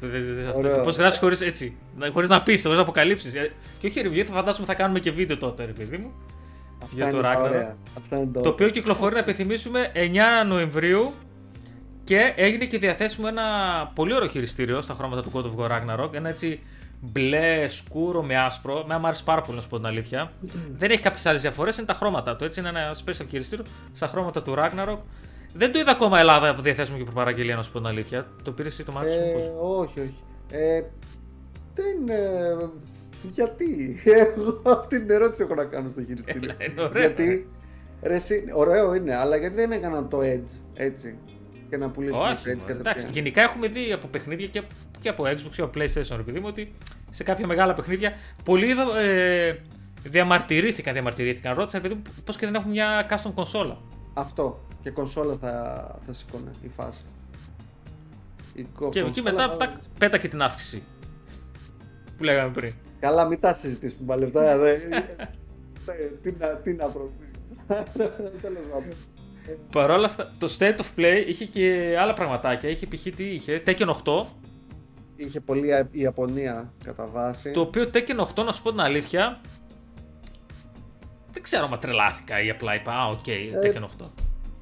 [0.84, 1.78] Πώς γράφεις χωρίς έτσι,
[2.12, 3.34] χωρίς να πεις, χωρίς να αποκαλύψεις.
[3.80, 6.12] Και όχι review, θα φαντάσουμε θα κάνουμε και βίντεο τότε, ρε παιδί μου.
[6.84, 8.42] Αυτά για το Ragnarok.
[8.44, 9.92] Το οποίο κυκλοφορεί να επιθυμίσουμε
[10.44, 11.14] 9 Νοεμβρίου
[12.08, 13.44] και έγινε και διαθέσιμο ένα
[13.96, 16.14] πολύ ωραίο χειριστήριο στα χρώματα του God of War Ragnarok.
[16.14, 16.60] Ένα έτσι
[17.02, 18.86] μπλε, σκούρο με άσπρο.
[18.88, 20.32] Με μου άρεσε πάρα πολύ να σου πω την αλήθεια.
[20.78, 22.44] Δεν έχει κάποιες άλλες διαφορές, είναι τα χρώματα του.
[22.44, 24.98] Έτσι είναι ένα special χειριστήριο στα χρώματα του Ragnarok.
[25.54, 28.28] Δεν το είδα ακόμα Ελλάδα από διαθέσιμο και προπαραγγελία, να σου πω την αλήθεια.
[28.44, 30.24] Το πήρες εσύ το μάτι σου, ε, Όχι, όχι.
[30.52, 30.82] Ε,
[31.74, 32.10] δεν.
[32.10, 32.70] Ε,
[33.30, 36.54] γιατί; Εγώ αυτή την ερώτηση έχω να κάνω στο χειριστήριο.
[36.96, 37.50] γιατί.
[38.02, 38.18] Ρε,
[38.56, 41.18] ωραίο είναι, αλλά γιατί δεν έκαναν το Edge έτσι
[41.70, 44.64] και να πουλήσουν Όχι, έτσι Εντάξει, γενικά έχουμε δει από παιχνίδια και,
[45.00, 46.74] και από Xbox και από PlayStation, επειδή μου, ότι
[47.12, 49.56] σε κάποια μεγάλα παιχνίδια πολλοί ε,
[50.04, 51.56] διαμαρτυρήθηκαν, διαμαρτυρήθηκαν.
[51.56, 53.78] Ρώτησαν, επειδή πώς και δεν έχουν μια custom κονσόλα.
[54.14, 54.66] Αυτό.
[54.84, 55.52] Και κονσόλα θα,
[56.06, 57.02] θα σηκώνε η φάση.
[58.54, 59.80] Η και εκεί μετά θα...
[60.00, 60.84] πέτα και την αύξηση.
[62.18, 62.74] Που λέγαμε πριν.
[63.00, 64.58] Καλά, μην τα συζητήσουμε πάλι λεπτά.
[66.22, 66.92] τι να, τι να
[68.42, 68.94] Τέλος πάντων.
[69.72, 72.70] Παρ' όλα αυτά, το State of Play είχε και άλλα πραγματάκια.
[72.70, 73.16] Είχε π.χ.
[73.16, 74.26] τι είχε, Tekken 8.
[75.16, 77.52] Είχε πολύ η Ιαπωνία κατά βάση.
[77.52, 79.42] Το οποίο Tekken 8, να σου πω την αλήθεια,
[81.32, 84.06] δεν ξέρω αν τρελάθηκα ή απλά είπα, α, OK, okay, ε, Tekken 8.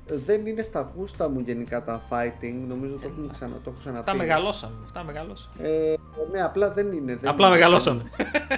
[0.08, 4.00] Δεν είναι στα γούστα μου γενικά τα fighting, νομίζω το, έχουμε ξανα, το έχω ξαναπεί.
[4.00, 5.52] Αυτά μεγαλώσαν, αυτά μεγαλώσαν.
[5.62, 5.94] Ε,
[6.32, 7.16] ναι, απλά δεν είναι.
[7.16, 8.12] Δεν απλά μεγαλώσαν.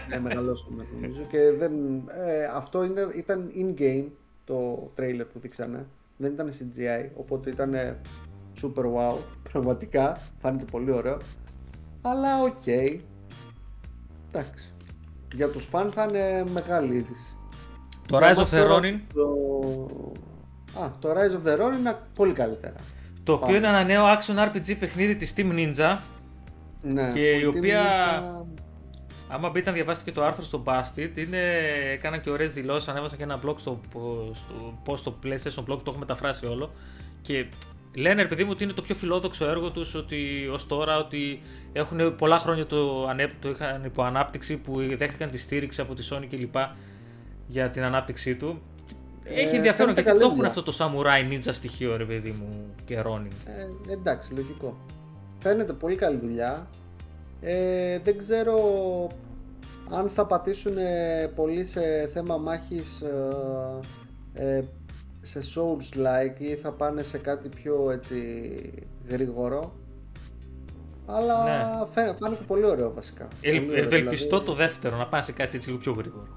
[0.10, 1.72] ναι, μεγαλώσαν νομίζω και δεν,
[2.08, 4.06] ε, αυτό είναι, ήταν in-game
[4.46, 7.76] το trailer που δείξανε δεν ήταν CGI, οπότε ήταν
[8.62, 9.16] super wow,
[9.52, 11.18] πραγματικά, φάνηκε πολύ ωραίο.
[12.02, 13.00] Αλλά OK, okay.
[14.32, 14.72] εντάξει.
[15.34, 17.38] Για τους φαν θα είναι μεγάλη είδηση.
[18.08, 19.00] Το Rise of the Ronin.
[19.14, 19.24] Το...
[20.82, 22.76] Α, το Rise of the Ronin είναι πολύ καλύτερα.
[23.24, 25.98] Το οποίο είναι ένα νέο action RPG παιχνίδι της Team Ninja.
[26.82, 27.82] Ναι, και η οποία
[29.30, 31.42] Άμα μπείτε να διαβάσετε και το άρθρο στο Bastard, είναι,
[31.94, 32.90] έκαναν και ωραίες δηλώσεις.
[32.90, 34.34] Ανέβασαν και ένα blog στο, στο,
[34.84, 36.72] στο, στο PlayStation blog, το έχω μεταφράσει όλο.
[37.22, 37.46] Και
[37.96, 41.40] λένε, ρε παιδί μου, ότι είναι το πιο φιλόδοξο έργο τους ότι ως τώρα ότι
[41.74, 43.06] έχουν πολλά χρόνια το,
[43.40, 46.56] το είχαν υπό ανάπτυξη που δέχτηκαν τη στήριξη από τη Sony κλπ.
[47.48, 48.62] για την ανάπτυξή του.
[49.24, 50.50] Έχει Ε, ενδιαφέρον φαίνεται γιατί καλή το έχουν δουλειά.
[50.50, 53.32] αυτό το samurai ninja στοιχείο, ρε παιδί μου, και Ronin.
[53.88, 54.78] Ε, εντάξει, λογικό.
[55.40, 56.68] Φαίνεται πολύ καλή δουλειά.
[57.42, 58.58] Ε, δεν ξέρω
[59.90, 63.30] αν θα πατήσουν ε, πολύ σε θέμα μάχης ε,
[64.34, 64.62] ε,
[65.22, 68.16] σε Souls-like ή θα πάνε σε κάτι πιο έτσι
[69.10, 69.74] γρήγορο.
[71.06, 71.86] Αλλά Ναι.
[71.94, 73.28] φαι, φάνηκε πολύ ωραίο βασικά.
[73.42, 74.46] Ελ, Πολύ ωραίο, ευελπιστώ δηλαδή.
[74.46, 76.28] το δεύτερο να πάνε σε κάτι έτσι λίγο πιο γρήγορο.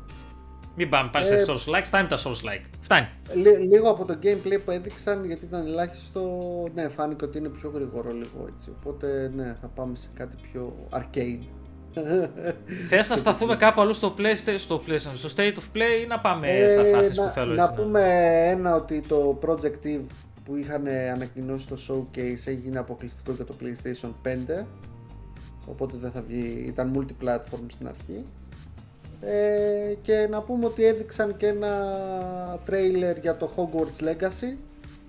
[0.74, 2.64] Μην πάμε πάλι Ε, σε Souls like, φτάνει τα Souls like.
[2.80, 3.08] Φτάνει.
[3.34, 6.30] Λι- λίγο από το gameplay που έδειξαν γιατί ήταν ελάχιστο,
[6.74, 8.70] ναι φάνηκε ότι είναι πιο γρήγορο λίγο έτσι.
[8.80, 11.42] Οπότε ναι θα πάμε σε κάτι πιο arcade.
[12.88, 16.20] Θες να σταθούμε κάπου αλλού στο PlayStation, στο, PlayStation, στο State of Play ή να
[16.20, 17.74] πάμε Ε, στα Assassin's να, που θέλω να έτσι.
[17.82, 18.02] πούμε
[18.50, 20.04] ένα ότι το Project Eve
[20.44, 24.28] που είχαν ανακοινώσει στο showcase έγινε αποκλειστικό για το PlayStation
[24.60, 24.64] 5
[25.66, 28.24] οπότε δεν θα βγει, ήταν multi-platform στην αρχή
[29.20, 31.74] ε, και να πούμε ότι έδειξαν και ένα
[32.68, 34.56] trailer για το Hogwarts Legacy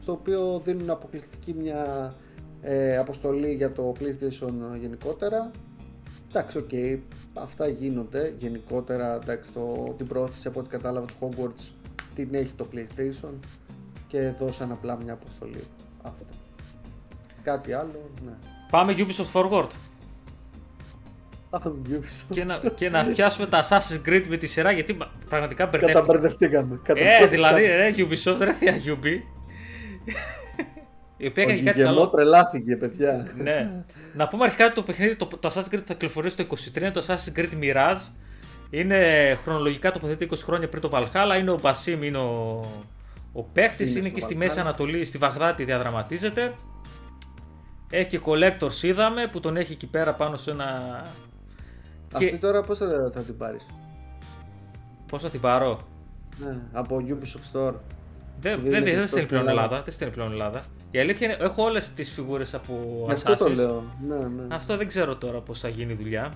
[0.02, 2.14] στο οποίο δίνουν αποκλειστική μια
[2.62, 5.52] ε, αποστολή για το PlayStation γενικότερα
[6.34, 6.70] Εντάξει, οκ,
[7.34, 9.16] αυτά γίνονται γενικότερα.
[9.16, 11.70] Εντάξει, το, την πρόθεση από ό,τι κατάλαβα του Hogwarts
[12.16, 13.34] την έχει το PlayStation
[14.08, 15.64] και δώσαν απλά μια αποστολή.
[16.02, 16.26] Αυτό.
[17.44, 18.34] Κάτι άλλο, ναι.
[18.70, 19.91] Πάμε Ubisoft Forward Αχ, Ubisoft.
[22.30, 26.00] Και να, και να πιάσουμε τα Assassin's Creed με τη σειρά γιατί πα- πραγματικά μπερδεύτηκα.
[26.00, 26.76] Καταμπερδευτήκαμε.
[26.76, 27.28] Ε, καταμπερδευτήκαμε.
[27.28, 29.20] δηλαδή, ρε Ubisoft, ρε θεία Ubi.
[31.18, 32.10] Η οποία Ο έκανε κάτι Γιγεμό καλό.
[32.10, 33.28] τρελάθηκε, παιδιά.
[33.36, 33.72] ναι.
[34.14, 37.06] Να πούμε αρχικά ότι το παιχνίδι, το, το Assassin's Creed θα κυκλοφορήσει το 23, το
[37.08, 38.08] Assassin's Creed Mirage.
[38.70, 41.40] Είναι χρονολογικά τοποθετεί 20 χρόνια πριν το Valhalla.
[41.40, 42.66] Είναι ο Μπασίμ, είναι ο,
[43.34, 43.90] ο παίχτης.
[43.90, 44.38] Είναι Είναι, στο και στη Valhalla.
[44.38, 46.54] Μέση Ανατολή, στη Βαγδάτη διαδραματίζεται.
[47.90, 51.02] Έχει και collectors είδαμε που τον έχει εκεί πέρα πάνω σε ένα.
[52.12, 52.38] Αυτή Και...
[52.38, 53.66] τώρα πώς θα, θα την πάρεις;
[55.08, 55.80] Πώ θα την πάρω;
[56.46, 57.74] Ναι, από Ubisoft Store.
[58.42, 59.62] Δεν, Που δεν, δίνει δεν, και στέλνει στην πλέον Ελλάδα.
[59.66, 59.84] Ελλάδα.
[59.84, 60.64] Δεν στέλνει πλέον Ελλάδα.
[60.92, 63.56] Η αλήθεια είναι έχω όλες τις φιγούρες από Γι' αυτό το Assassin's.
[63.56, 63.84] λέω.
[64.08, 64.56] Ναι, ναι.
[64.56, 66.34] Αυτό δεν ξέρω τώρα πώς θα γίνει η δουλειά.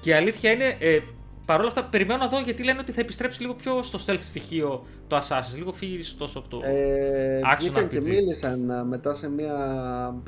[0.00, 0.98] Και η αλήθεια είναι, ε,
[1.46, 4.86] παρόλα αυτά, περιμένω να δω γιατί λένε ότι θα επιστρέψει λίγο πιο στο stealth στοιχείο
[5.06, 5.56] το Assassin's.
[5.56, 6.60] Λίγο φύγεις τόσο από το.
[6.64, 8.06] Ε, Action βγήκαν και RPG.
[8.06, 9.54] μίλησαν α, μετά σε μια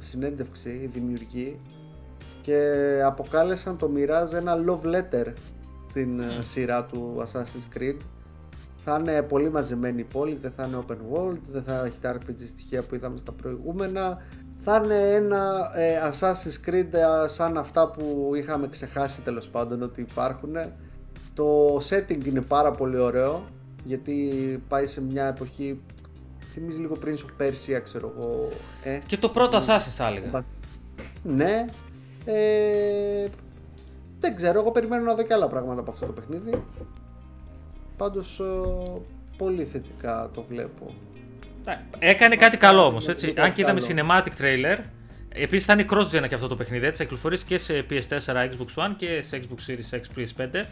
[0.01, 1.61] συνέντευξη οι δημιουργοί
[2.45, 5.33] και αποκάλεσαν το Mirage ένα love letter
[5.89, 7.97] στην ε, σειρά του Assassin's Creed.
[8.85, 12.17] Θα είναι πολύ μαζεμένη η πόλη, δεν θα είναι open world, δεν θα έχει τα
[12.17, 14.23] RPG στοιχεία που είδαμε στα προηγούμενα.
[14.61, 20.01] Θα είναι ένα ε, Assassin's Creed ε, σαν αυτά που είχαμε ξεχάσει τέλος πάντων ότι
[20.01, 20.57] υπάρχουν.
[21.35, 23.45] Το setting είναι πάρα πολύ ωραίο
[23.85, 24.23] γιατί
[24.69, 25.81] πάει σε μια εποχή
[26.53, 28.49] θυμίζει λίγο Prince of Persia ξέρω εγώ
[28.85, 30.45] ε, Και το πρώτο Assassin's θα έλεγα.
[31.23, 31.65] ναι
[32.25, 33.27] ε,
[34.21, 36.63] δεν ξέρω εγώ περιμένω να δω και άλλα πράγματα από αυτό το παιχνίδι
[37.97, 38.45] πάντως ε,
[39.37, 40.95] πολύ θετικά το βλέπω
[41.65, 43.09] Ναι, Έκανε κάτι καλό όμως.
[43.09, 44.23] Έκανε κάτι Αν και είδαμε καλό.
[44.37, 44.79] cinematic trailer.
[45.37, 46.87] Επίσης θα είναι cross-gen και αυτό το παιχνίδι.
[46.87, 50.65] Έτσι, θα κυκλοφορήσει και σε PS4, Xbox One και σε Xbox Series X, PS5.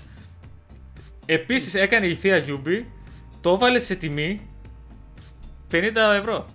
[1.26, 2.84] Επίσης έκανε η θεία Yubi,
[3.40, 4.40] το έβαλε σε τιμή
[5.72, 5.82] 50
[6.18, 6.46] ευρώ.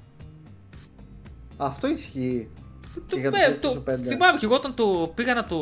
[1.58, 2.48] αυτό ισχύει
[3.10, 3.98] Το, Και για το ε, το- PlayStation 5.
[4.08, 5.58] θυμάμαι και εγώ όταν το πήγα να το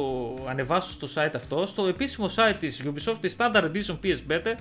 [0.50, 4.56] ανεβάσω στο site αυτό, στο επίσημο site της Ubisoft, της Standard Edition PS5,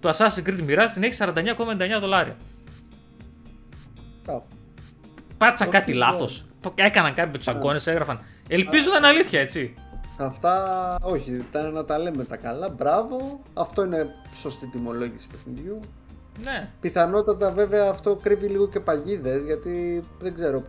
[0.00, 2.36] το Assassin's Creed Mirage την έχει 49,99 δολάρια.
[4.24, 4.46] Μπράβο.
[5.38, 5.98] Πάτσα Όχι, κάτι ναι.
[5.98, 6.44] λάθος.
[6.74, 8.20] Έκαναν κάτι με τους αγκώνες, έγραφαν.
[8.48, 9.74] Ελπίζω να είναι αλήθεια, έτσι.
[10.16, 12.68] Αυτά, όχι, ήταν να τα λέμε τα καλά.
[12.68, 13.40] Μπράβο.
[13.54, 15.80] Αυτό είναι σωστή τιμολόγηση παιχνιδιού.
[16.44, 16.68] Ναι.
[16.80, 20.62] Πιθανότατα βέβαια αυτό κρύβει λίγο και παγίδες γιατί δεν ξέρω.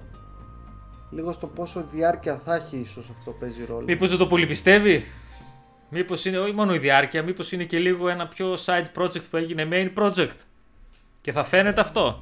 [1.10, 3.84] Λίγο στο πόσο διάρκεια θα έχει ίσως αυτό παίζει ρόλο.
[3.86, 5.04] Μήπως δεν το πολύ πιστεύει;
[5.89, 9.38] Μήπως είναι όχι μόνο η διάρκεια, μήπως είναι και λίγο ένα πιο side project που
[9.38, 10.36] έγινε main project.
[11.22, 12.22] Και θα φαίνεται αυτό.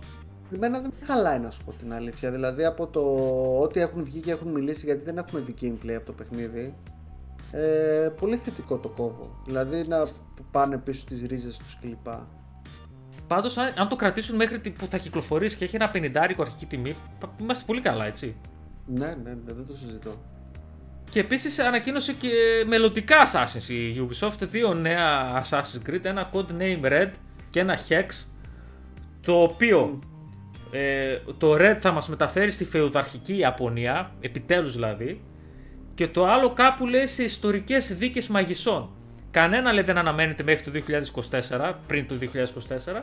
[0.55, 2.31] Εμένα δεν με χαλάει να σου πω την αλήθεια.
[2.31, 3.01] Δηλαδή από το
[3.61, 6.73] ότι έχουν βγει και έχουν μιλήσει γιατί δεν έχουμε δει gameplay από το παιχνίδι.
[7.51, 9.41] Ε, πολύ θετικό το κόβω.
[9.45, 10.07] Δηλαδή να
[10.51, 12.13] πάνε πίσω τις ρίζες τους κλπ.
[13.27, 16.65] Πάντως αν, αν το κρατήσουν μέχρι τη- που θα κυκλοφορήσει και έχει ένα 50 αρχική
[16.65, 18.35] τιμή, πα- είμαστε πολύ καλά, έτσι.
[18.87, 20.15] Ναι, ναι, ναι, δεν το συζητώ.
[21.09, 22.29] Και επίσης ανακοίνωσε και
[22.67, 27.09] μελλοντικά Assassin's η Ubisoft, δύο νέα Assassin's Creed, ένα Code Name Red
[27.49, 28.25] και ένα Hex,
[29.21, 29.99] το οποίο
[30.71, 35.21] ε, το Red θα μας μεταφέρει στη φεουδαρχική Ιαπωνία, επιτέλους δηλαδή,
[35.93, 38.89] και το άλλο κάπου λέει σε ιστορικές δίκες μαγισσών.
[39.31, 40.81] Κανένα λέει δεν αναμένεται μέχρι το
[41.49, 42.15] 2024, πριν το
[42.95, 43.01] 2024,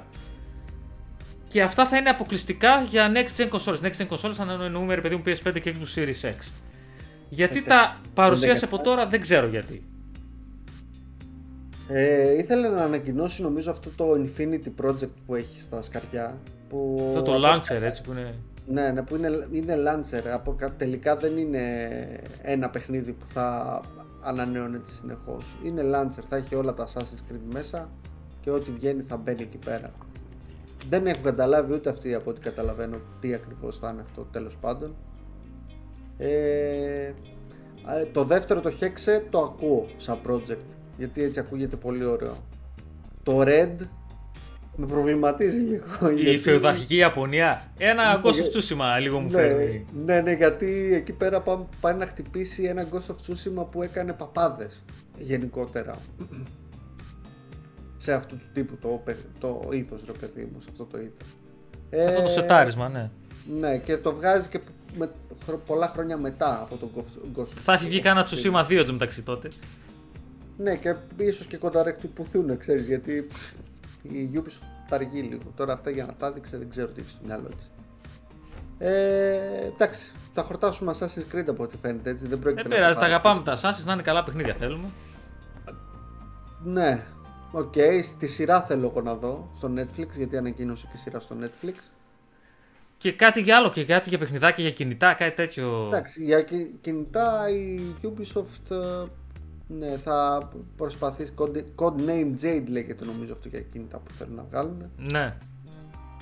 [1.54, 3.80] και αυτά θα είναι αποκλειστικά για next gen consoles.
[3.80, 6.50] Next gen consoles αν εννοούμε ρε παιδί μου PS5 και Xbox Series X.
[7.28, 9.84] Γιατί Ε, τα παρουσίασε δεν από τώρα δεν ξέρω γιατί.
[11.88, 16.38] Ε, ήθελε να ανακοινώσει νομίζω αυτό το Infinity Project που έχει στα σκαριά.
[16.68, 17.04] Που...
[17.08, 18.34] Αυτό το Launcher έτσι που είναι.
[18.66, 20.26] Ναι, ναι, που είναι, είναι Launcher.
[20.32, 21.88] Από, τελικά δεν είναι
[22.42, 23.80] ένα παιχνίδι που θα
[24.22, 25.44] ανανεώνεται συνεχώς.
[25.64, 27.88] Είναι Launcher, θα έχει όλα τα Assassin's Creed μέσα
[28.40, 29.92] και ό,τι βγαίνει θα μπαίνει εκεί πέρα.
[30.88, 34.94] Δεν έχω καταλάβει ούτε αυτοί από ό,τι καταλαβαίνω τι ακριβώς θα είναι αυτό τέλος πάντων.
[36.18, 37.12] Ε,
[38.12, 40.64] το δεύτερο το Hexe το ακούω σαν project
[40.98, 42.36] γιατί έτσι ακούγεται πολύ ωραίο.
[43.22, 43.86] Το Red
[44.76, 46.10] με προβληματίζει λίγο.
[46.10, 46.38] Η γιατί...
[46.38, 47.72] φεουδαρχική Ιαπωνία.
[47.78, 49.86] Ένα Ghost of Tsushima λίγο μου ναι, φέρνει.
[50.04, 51.42] Ναι, ναι, γιατί εκεί πέρα
[51.80, 54.82] πάει να χτυπήσει ένα Ghost of Tsushima που έκανε παπάδες
[55.18, 55.94] γενικότερα
[58.04, 59.02] σε αυτού του τύπου το,
[59.38, 61.28] το ήθος ρε παιδί μου, σε αυτό το ήθος.
[61.90, 63.10] Σε αυτό το ε, σετάρισμα, ναι.
[63.60, 64.60] Ναι, και το βγάζει και
[64.96, 65.10] με,
[65.66, 66.90] πολλά χρόνια μετά από τον
[67.36, 69.48] Ghost Θα έχει βγει κανένα Tsushima 2 το μεταξύ τότε.
[70.58, 73.26] Ναι, και ίσως και κονταροχτυπηθούν, ξέρεις, γιατί
[74.02, 75.52] η Ubisoft τα αργεί λίγο.
[75.56, 77.70] Τώρα αυτά για να τα δείξει δεν ξέρω τι έχει στο μυαλό της.
[78.78, 79.36] Ε,
[79.74, 82.26] εντάξει, θα χορτάσουμε Assassin's Creed από ό,τι φαίνεται έτσι.
[82.26, 84.88] Δεν πρόκειται δεν πειράζει, τα αγαπάμε τα Assassin's, να είναι καλά παιχνίδια θέλουμε.
[86.64, 87.04] Ναι,
[87.56, 91.36] OK, okay, στη σειρά θέλω εγώ να δω στο Netflix, γιατί ανακοίνωσε και σειρά στο
[91.40, 91.74] Netflix.
[92.96, 95.86] Και κάτι για άλλο, και κάτι για παιχνιδάκια για κινητά, κάτι τέτοιο.
[95.86, 96.42] Εντάξει, για
[96.80, 99.06] κινητά η Ubisoft ε,
[99.66, 101.32] ναι, θα προσπαθήσει.
[101.76, 104.90] Code, Name Jade λέγεται νομίζω αυτό για κινητά που θέλουν να βγάλουν.
[104.96, 105.36] Ναι.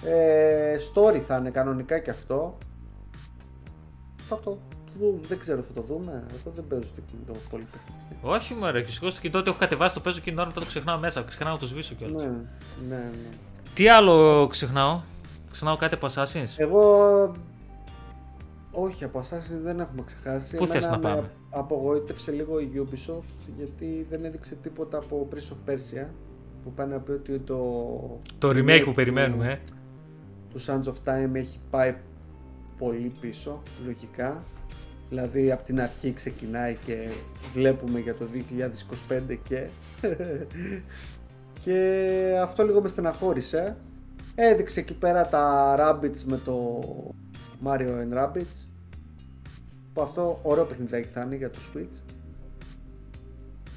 [0.05, 2.59] Ε, story θα είναι κανονικά και αυτό.
[4.29, 4.59] Θα το
[4.99, 6.25] δούμε, δεν ξέρω, θα το δούμε.
[6.33, 8.21] Εγώ δεν παίζω το κινητό πολύ παιχνίδι.
[8.23, 8.99] Όχι, μου αρέσει.
[9.03, 11.23] Εγώ στο κινητό ότι έχω κατεβάσει το παίζω κινητό, μετά το ξεχνάω μέσα.
[11.23, 12.23] Ξεχνάω να το σβήσω κιόλας.
[12.23, 12.29] Ναι,
[12.89, 13.29] ναι, ναι.
[13.75, 15.01] Τι άλλο ξεχνάω;
[15.51, 17.35] Ξεχνάω κάτι από Assassin's; Εγώ.
[18.71, 20.57] Όχι, από Assassin's δεν έχουμε ξεχάσει.
[20.57, 25.73] Πού θες να πάμε; Απογοήτευσε λίγο η Ubisoft γιατί δεν έδειξε τίποτα από Prince of
[25.73, 26.07] Persia
[26.65, 27.59] που πάνε να πει ότι το.
[28.39, 29.51] Το remake που περιμένουμε.
[29.51, 29.59] Ε.
[30.53, 31.95] Του Sands of Time έχει πάει
[32.79, 34.43] πολύ πίσω, λογικά.
[35.13, 37.09] Δηλαδή από την αρχή ξεκινάει και
[37.55, 38.29] βλέπουμε για το
[39.29, 39.67] 2025 και...
[41.65, 43.77] και αυτό λίγο με στεναχώρησε.
[44.35, 46.81] Έδειξε εκεί πέρα τα Rabbids με το
[47.65, 48.65] Mario and Rabbids
[49.93, 52.01] που αυτό ωραίο παιχνιδάκι θα είναι για το Switch.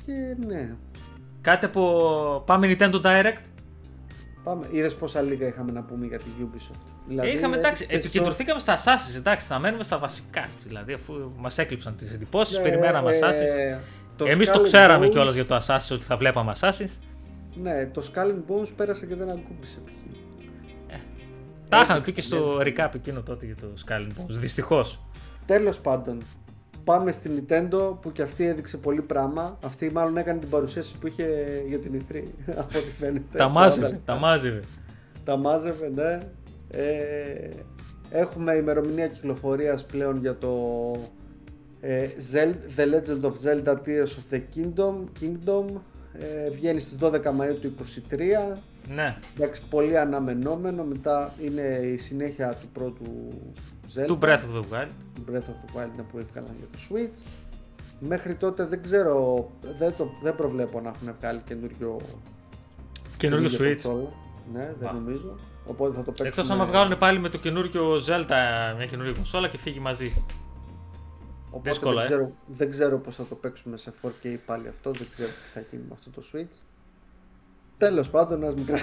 [0.05, 0.75] Και ναι.
[1.41, 2.43] Κάτι από...
[2.45, 3.41] Πάμε Nintendo Direct.
[4.45, 4.67] Πάμε.
[4.71, 6.79] Είδες πόσα λίγα είχαμε να πούμε για τη Ubisoft.
[7.07, 10.49] Δηλαδή, Είχαμε, εντάξει, επικεντρωθήκαμε στα Assassin's, εντάξει, θα μένουμε στα βασικά.
[10.67, 14.27] Δηλαδή, αφού μας έκλειψαν τις εντυπώσεις, ναι, περιμέναμε ε, Assassin's.
[14.27, 16.97] Εμείς το ξέραμε κιόλας για το Assassin's ότι θα βλέπαμε Assassin's.
[17.61, 19.77] Ναι, το Skull Bones πέρασε και δεν ακούμπησε
[20.87, 20.95] ε,
[21.69, 24.99] τα είχαμε πει και στο recap εκείνο τότε για το Skull Bones, δυστυχώς.
[25.45, 26.21] Τέλος πάντων,
[26.85, 29.57] πάμε στην Nintendo που και αυτή έδειξε πολύ πράγμα.
[29.65, 31.27] Αυτή μάλλον έκανε την παρουσίαση που είχε
[31.67, 32.15] για την E3,
[32.61, 33.37] από ό,τι φαίνεται.
[33.37, 34.63] τα μάζευε, τα μάζευε.
[35.23, 36.19] Τα μάζευε, ναι.
[36.71, 37.49] Ε,
[38.09, 40.51] έχουμε ημερομηνία κυκλοφορίας πλέον για το
[41.81, 42.07] ε,
[42.77, 45.65] The Legend of Zelda Tears of the Kingdom, Kingdom
[46.19, 47.75] ε, βγαίνει στις 12 Μαΐου του
[48.09, 48.57] 2023
[48.93, 49.17] ναι.
[49.35, 53.33] Εντάξει, πολύ αναμενόμενο μετά είναι η συνέχεια του πρώτου
[53.93, 54.87] Zelda του Breath of the Wild
[55.31, 57.27] Breath of the Wild που έβγαλαν για το Switch
[57.99, 62.01] μέχρι τότε δεν ξέρω δεν, το, δεν προβλέπω να έχουν βγάλει καινούριο
[63.17, 64.07] καινούριο Switch
[64.53, 65.35] ναι δεν νομίζω
[65.67, 66.27] Οπότε θα το παίξουμε.
[66.27, 70.13] Εκτός άμα βγάλουν πάλι με το καινούριο Zelda μια καινούργια κονσόλα και φύγει μαζί.
[71.49, 72.05] Οπότε Δύσκολα, δεν, ε.
[72.05, 75.65] ξέρω, δεν ξέρω πώς θα το παίξουμε σε 4K πάλι αυτό, δεν ξέρω τι θα
[75.71, 76.55] γίνει με αυτό το Switch.
[77.77, 78.77] Τέλος πάντων, ένας μικρά.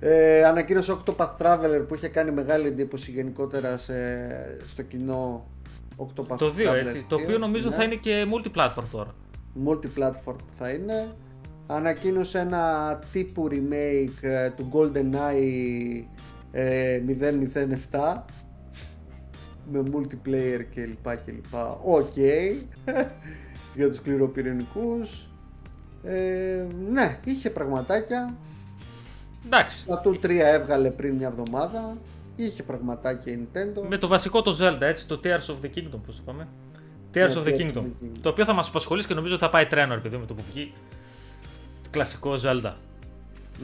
[0.00, 3.94] ε, ανακοίνωσε Octopath Traveler που είχε κάνει μεγάλη εντύπωση γενικότερα σε,
[4.66, 5.46] στο κοινό
[5.96, 7.04] Octopath το 2, έτσι.
[7.08, 7.74] Το οποίο νομίζω ναι.
[7.74, 9.14] θα είναι και multi-platform τώρα.
[9.66, 11.14] Multi-platform θα είναι
[11.66, 16.04] ανακοίνωσε ένα τύπου remake ε, του GoldenEye
[16.52, 17.02] ε,
[17.90, 18.22] 007
[19.72, 21.54] με multiplayer κλπ κλπ.
[21.84, 22.16] Οκ.
[23.76, 25.28] για τους σκληροπυρηνικούς.
[26.04, 28.34] Ε, ναι, είχε πραγματάκια.
[29.46, 29.86] Εντάξει.
[29.86, 31.96] Splatoon 3 έβγαλε πριν μια εβδομάδα.
[32.36, 33.86] Είχε πραγματάκια η Nintendo.
[33.88, 36.48] Με το βασικό το Zelda, έτσι, το Tears of the Kingdom, πώς το πάμε.
[37.14, 37.84] Tears, ναι, of, the Kingdom,
[38.20, 40.72] Το οποίο θα μας απασχολήσει και νομίζω θα πάει τρένο, επειδή με το που βγει
[41.90, 42.72] κλασικό Zelda.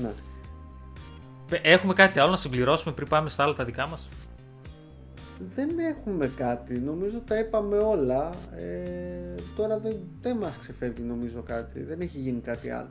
[0.02, 0.10] Ναι.
[1.62, 4.08] Έχουμε κάτι άλλο να συμπληρώσουμε πριν πάμε στα άλλα τα δικά μας;
[5.54, 8.30] Δεν έχουμε κάτι, νομίζω τα είπαμε όλα.
[8.56, 12.90] Ε, τώρα δεν, δεν μας ξεφεύγει νομίζω κάτι, δεν έχει γίνει κάτι άλλο.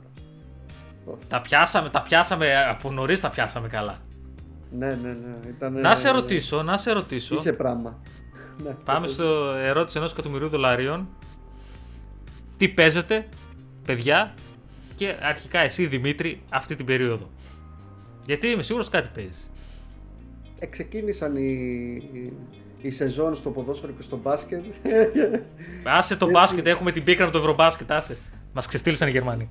[1.28, 3.98] Τα πιάσαμε, τα πιάσαμε, από νωρίς τα πιάσαμε καλά.
[4.70, 5.48] Ναι, ναι, ναι.
[5.48, 7.34] Ήταν, να σε ρωτήσω, να σε ρωτήσω.
[7.34, 7.98] Είχε πράγμα.
[8.62, 11.08] Ναι, πάμε στο ερώτηση ενός εκατομμυρίου δολαρίων.
[12.56, 13.28] Τι παίζετε,
[13.84, 14.34] παιδιά,
[14.94, 17.30] και αρχικά εσύ Δημήτρη αυτή την περίοδο.
[18.26, 19.50] Γιατί είμαι σίγουρος κάτι παίζεις.
[20.62, 21.50] Εξεκίνησαν οι,
[22.12, 22.32] οι,
[22.80, 24.64] οι σεζόν στο ποδόσφαιρο και στο μπάσκετ.
[25.98, 28.16] Άσε το μπάσκετ, έχουμε την πίκρα με το ευρωμπάσκετ, άσε.
[28.52, 29.50] Μας ξεστήλισαν οι Γερμανοί.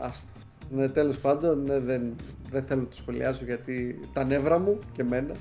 [0.00, 0.28] Άστο.
[0.70, 2.14] Ναι, τέλος πάντων, ναι, δεν,
[2.50, 5.34] δεν θέλω να το σχολιάσω γιατί τα νεύρα μου και εμένα.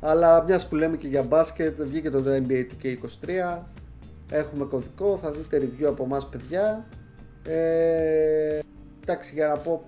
[0.00, 3.58] Αλλά μιας που λέμε και για μπάσκετ, βγήκε το NBA 2K23.
[4.30, 6.86] Έχουμε κωδικό, θα δείτε review από εμάς παιδιά.
[7.46, 8.58] Ε,
[9.02, 9.84] εντάξει, για να πω,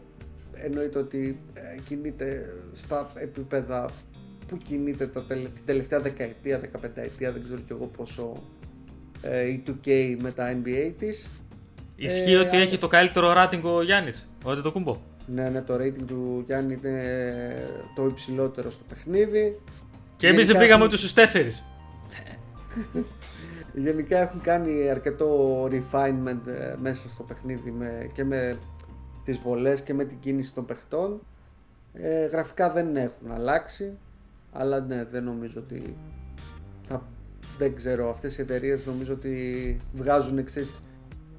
[0.52, 3.90] εννοείται ότι ε, κινείται στα επίπεδα
[4.48, 8.32] που κινείται τα τελε, την τελευταία δεκαετία, 15 ετία, δεν ξέρω κι εγώ πόσο
[9.22, 11.26] ε, η 2K με τα NBA της.
[11.96, 14.96] Ισχύει ε, ότι έχει το καλύτερο rating ο Γιάννης, ο το κούμπο.
[15.26, 19.60] Ναι, ναι, το rating του Γιάννη είναι το υψηλότερο στο παιχνίδι.
[20.16, 21.64] Και εμείς δεν πήγαμε ούτε στους τέσσερις.
[23.74, 28.58] Γενικά έχουν κάνει αρκετό refinement ε, μέσα στο παιχνίδι με, και με
[29.24, 31.20] τις βολές και με την κίνηση των παιχτών.
[31.92, 33.98] Ε, γραφικά δεν έχουν αλλάξει,
[34.56, 35.96] αλλά ναι, δεν νομίζω ότι
[36.88, 37.02] θα,
[37.58, 40.82] δεν ξέρω, αυτές οι εταιρείες νομίζω ότι βγάζουν εξής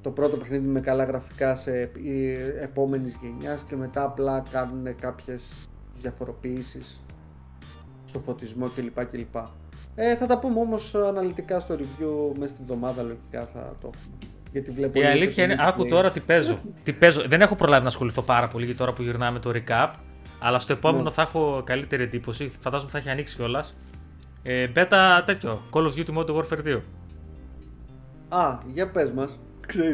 [0.01, 1.91] το πρώτο παιχνίδι με καλά γραφικά σε
[2.61, 7.01] επόμενης γενιάς και μετά απλά κάνουν κάποιες διαφοροποιήσεις
[8.05, 9.05] στο φωτισμό κλπ.
[9.05, 9.35] κλπ.
[9.95, 14.33] Ε, θα τα πούμε όμως αναλυτικά στο review μέσα στην εβδομάδα λογικά θα το έχουμε.
[14.51, 16.59] Γιατί βλέπω Η αλήθεια είναι, άκου τώρα τι παίζω.
[16.83, 17.23] τι παίζω.
[17.27, 19.91] Δεν έχω προλάβει να ασχοληθώ πάρα πολύ για τώρα που γυρνάμε το recap.
[20.39, 21.09] Αλλά στο επόμενο ναι.
[21.09, 22.51] θα έχω καλύτερη εντύπωση.
[22.59, 23.75] Φαντάζομαι θα έχει ανοίξει κιόλας.
[24.43, 25.61] Ε, beta τέτοιο.
[25.71, 26.79] Call of Duty Modern Warfare 2.
[28.29, 29.39] Α, για πες μας.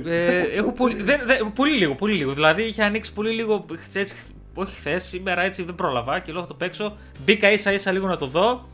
[0.06, 2.34] Ε, έχω πολύ, δεν, δεν, πολύ λίγο, πολύ λίγο.
[2.34, 4.16] Δηλαδή είχε ανοίξει πολύ λίγο, έτσι,
[4.54, 6.96] όχι χθες, σήμερα έτσι δεν πρόλαβα και λέω θα το παίξω.
[7.26, 8.70] Μπήκα ίσα ίσα λίγο να το δω.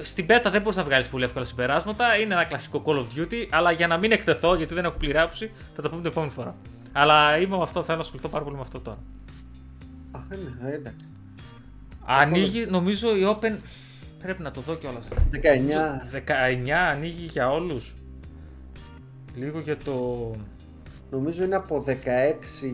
[0.00, 2.16] Στην πέτα δεν μπορείς να βγάλεις πολύ εύκολα συμπεράσματα.
[2.16, 3.46] Είναι ένα κλασικό Call of Duty.
[3.50, 6.54] Αλλά για να μην εκτεθώ, γιατί δεν έχω πληράψει, θα το πούμε την επόμενη φορά.
[6.92, 8.98] Αλλά είμαι με αυτό, θέλω να ασχοληθώ πάρα πολύ με αυτό τώρα.
[10.16, 11.06] Α, ναι, εντάξει.
[12.04, 13.54] Ανοίγει, νομίζω η Open.
[14.22, 15.08] Πρέπει να το δω κιόλας.
[15.08, 16.10] 19.
[16.10, 17.94] 19 ανοίγει για όλους.
[19.34, 20.30] Λίγο για το...
[21.10, 21.94] Νομίζω είναι από 16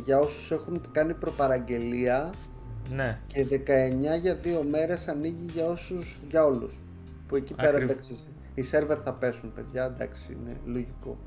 [0.05, 2.33] για όσους έχουν κάνει προπαραγγελία
[2.91, 3.19] ναι.
[3.27, 6.75] και 19 για δύο μέρες ανοίγει για όσους, για όλους.
[7.29, 8.17] Που εκεί πέρα εντάξει,
[8.55, 11.19] οι σερβερ θα πέσουν παιδιά, εντάξει είναι λογικό.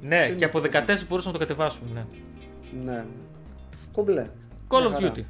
[0.00, 0.62] Ναι, και, από 14
[1.08, 2.04] μπορούσαμε να το κατεβάσουμε, ναι.
[2.84, 3.04] Ναι.
[3.98, 4.24] Κομπλέ.
[4.68, 5.24] Call of Duty.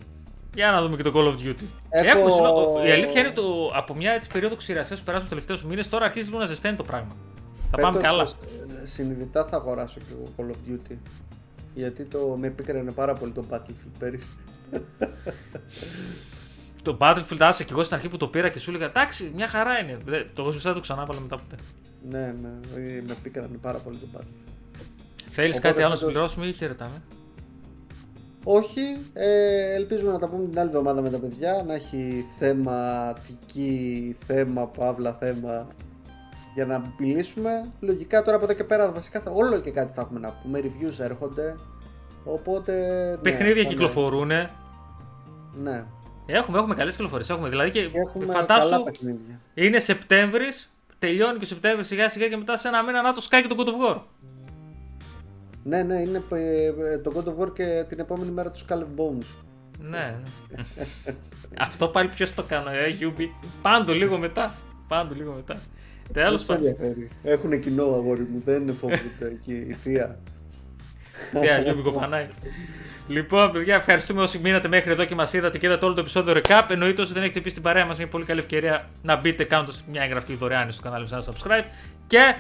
[0.54, 1.64] Για να δούμε και το Call of Duty.
[1.88, 2.86] Έχω...
[2.86, 6.04] Η αλήθεια είναι το από μια έτσι, περίοδο ξηρασίας που περάσαμε τους τελευταίους μήνες, τώρα
[6.04, 7.16] αρχίζει λίγο να ζεσταίνει το πράγμα.
[7.70, 8.22] Θα πάμε καλά.
[8.22, 10.96] Ε, συνειδητά θα αγοράσω και εγώ Call of Duty.
[11.74, 14.28] Γιατί το, με επίκρανε πάρα πολύ το Battlefield πέρυσι.
[16.82, 19.48] το Battlefield άσε και εγώ στην αρχή που το πήρα και σου έλεγα εντάξει, μια
[19.48, 19.98] χαρά είναι.
[20.34, 21.62] Το εγώ δεν το ξανά βάλα μετά ποτέ.
[22.08, 24.82] Ναι, ναι, ε, με επίκρανε πάρα πολύ το Battlefield.
[25.30, 27.02] Θέλεις κάτι άλλο να συμπληρώσουμε ή χαιρετάμε;
[28.44, 34.16] Όχι, ε, ελπίζουμε να τα πούμε την άλλη εβδομάδα με τα παιδιά, να έχει θεματική,
[34.26, 35.66] θέμα, παύλα, θέμα
[36.54, 37.70] για να μιλήσουμε.
[37.80, 40.60] Λογικά τώρα από εδώ και πέρα βασικά θα, όλο και κάτι θα έχουμε να πούμε.
[40.62, 41.56] Reviews έρχονται.
[42.24, 42.72] Οπότε.
[43.10, 44.26] Ναι, Παιχνίδια ναι, κυκλοφορούν.
[45.62, 45.84] Ναι.
[46.26, 47.30] Έχουμε, έχουμε καλές κυκλοφορίες.
[47.30, 48.70] Έχουμε δηλαδή και, και έχουμε φαντάσου.
[48.70, 49.40] Καλά παιχνίδια.
[49.54, 53.20] Είναι Σεπτέμβρης, τελειώνει και ο Σεπτέμβρης σιγά σιγά και μετά σε ένα μήνα να το
[53.20, 54.00] σκάει και το God of War.
[55.64, 59.26] Ναι, ναι, είναι ε, το God of War και την επόμενη μέρα τους Skull Bones.
[59.80, 59.88] Ναι.
[59.88, 60.64] ναι.
[61.58, 63.34] Αυτό πάλι ποιος το κάνω, ε, Γιούμπι.
[63.62, 64.54] Πάν' το λίγο μετά.
[64.88, 65.60] Πάν' το λίγο μετά.
[66.12, 66.76] Τέλος πάντων.
[67.22, 70.18] Έχουν κοινό αγόρι μου, δεν φοβούνται εκεί η θεία.
[71.40, 72.34] Θεία, Γιώργο Κοπανάκη.
[73.08, 76.34] Λοιπόν, παιδιά, ευχαριστούμε όσοι μείνατε μέχρι εδώ και μας είδατε και είδατε όλο το επεισόδιο
[76.36, 76.66] recap.
[76.68, 79.84] Εννοείται όσοι δεν έχετε μπει στην παρέα μας, είναι πολύ καλή ευκαιρία να μπείτε κάνοντας
[79.90, 81.64] μια εγγραφή δωρεάν στο κανάλι μας, subscribe.
[82.06, 82.34] Και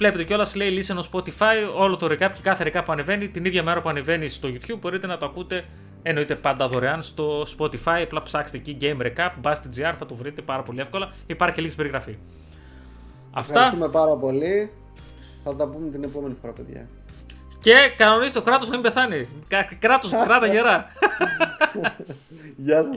[0.00, 3.62] βλέπετε κιόλας playlist στο Spotify όλο το recap και κάθε recap που ανεβαίνει την ίδια
[3.62, 5.64] μέρα που ανεβαίνει στο YouTube μπορείτε να το ακούτε
[6.02, 8.00] εννοείται πάντα δωρεάν στο Spotify.
[8.02, 11.12] Απλά ψάξτε εκεί Game Recap, Basti.gr, θα το βρείτε πάρα πολύ εύκολα.
[11.26, 12.18] Υπάρχει και λίγη περιγραφή.
[13.30, 13.52] Αυτά.
[13.52, 14.72] Ευχαριστούμε πάρα πολύ.
[15.44, 16.88] Θα τα πούμε την επόμενη φορά, παιδιά.
[17.60, 19.28] Και κανονίστε το κράτος να μην πεθάνει.
[19.78, 20.86] Κράτος, κράτα γερά.
[22.64, 22.96] Γεια σας.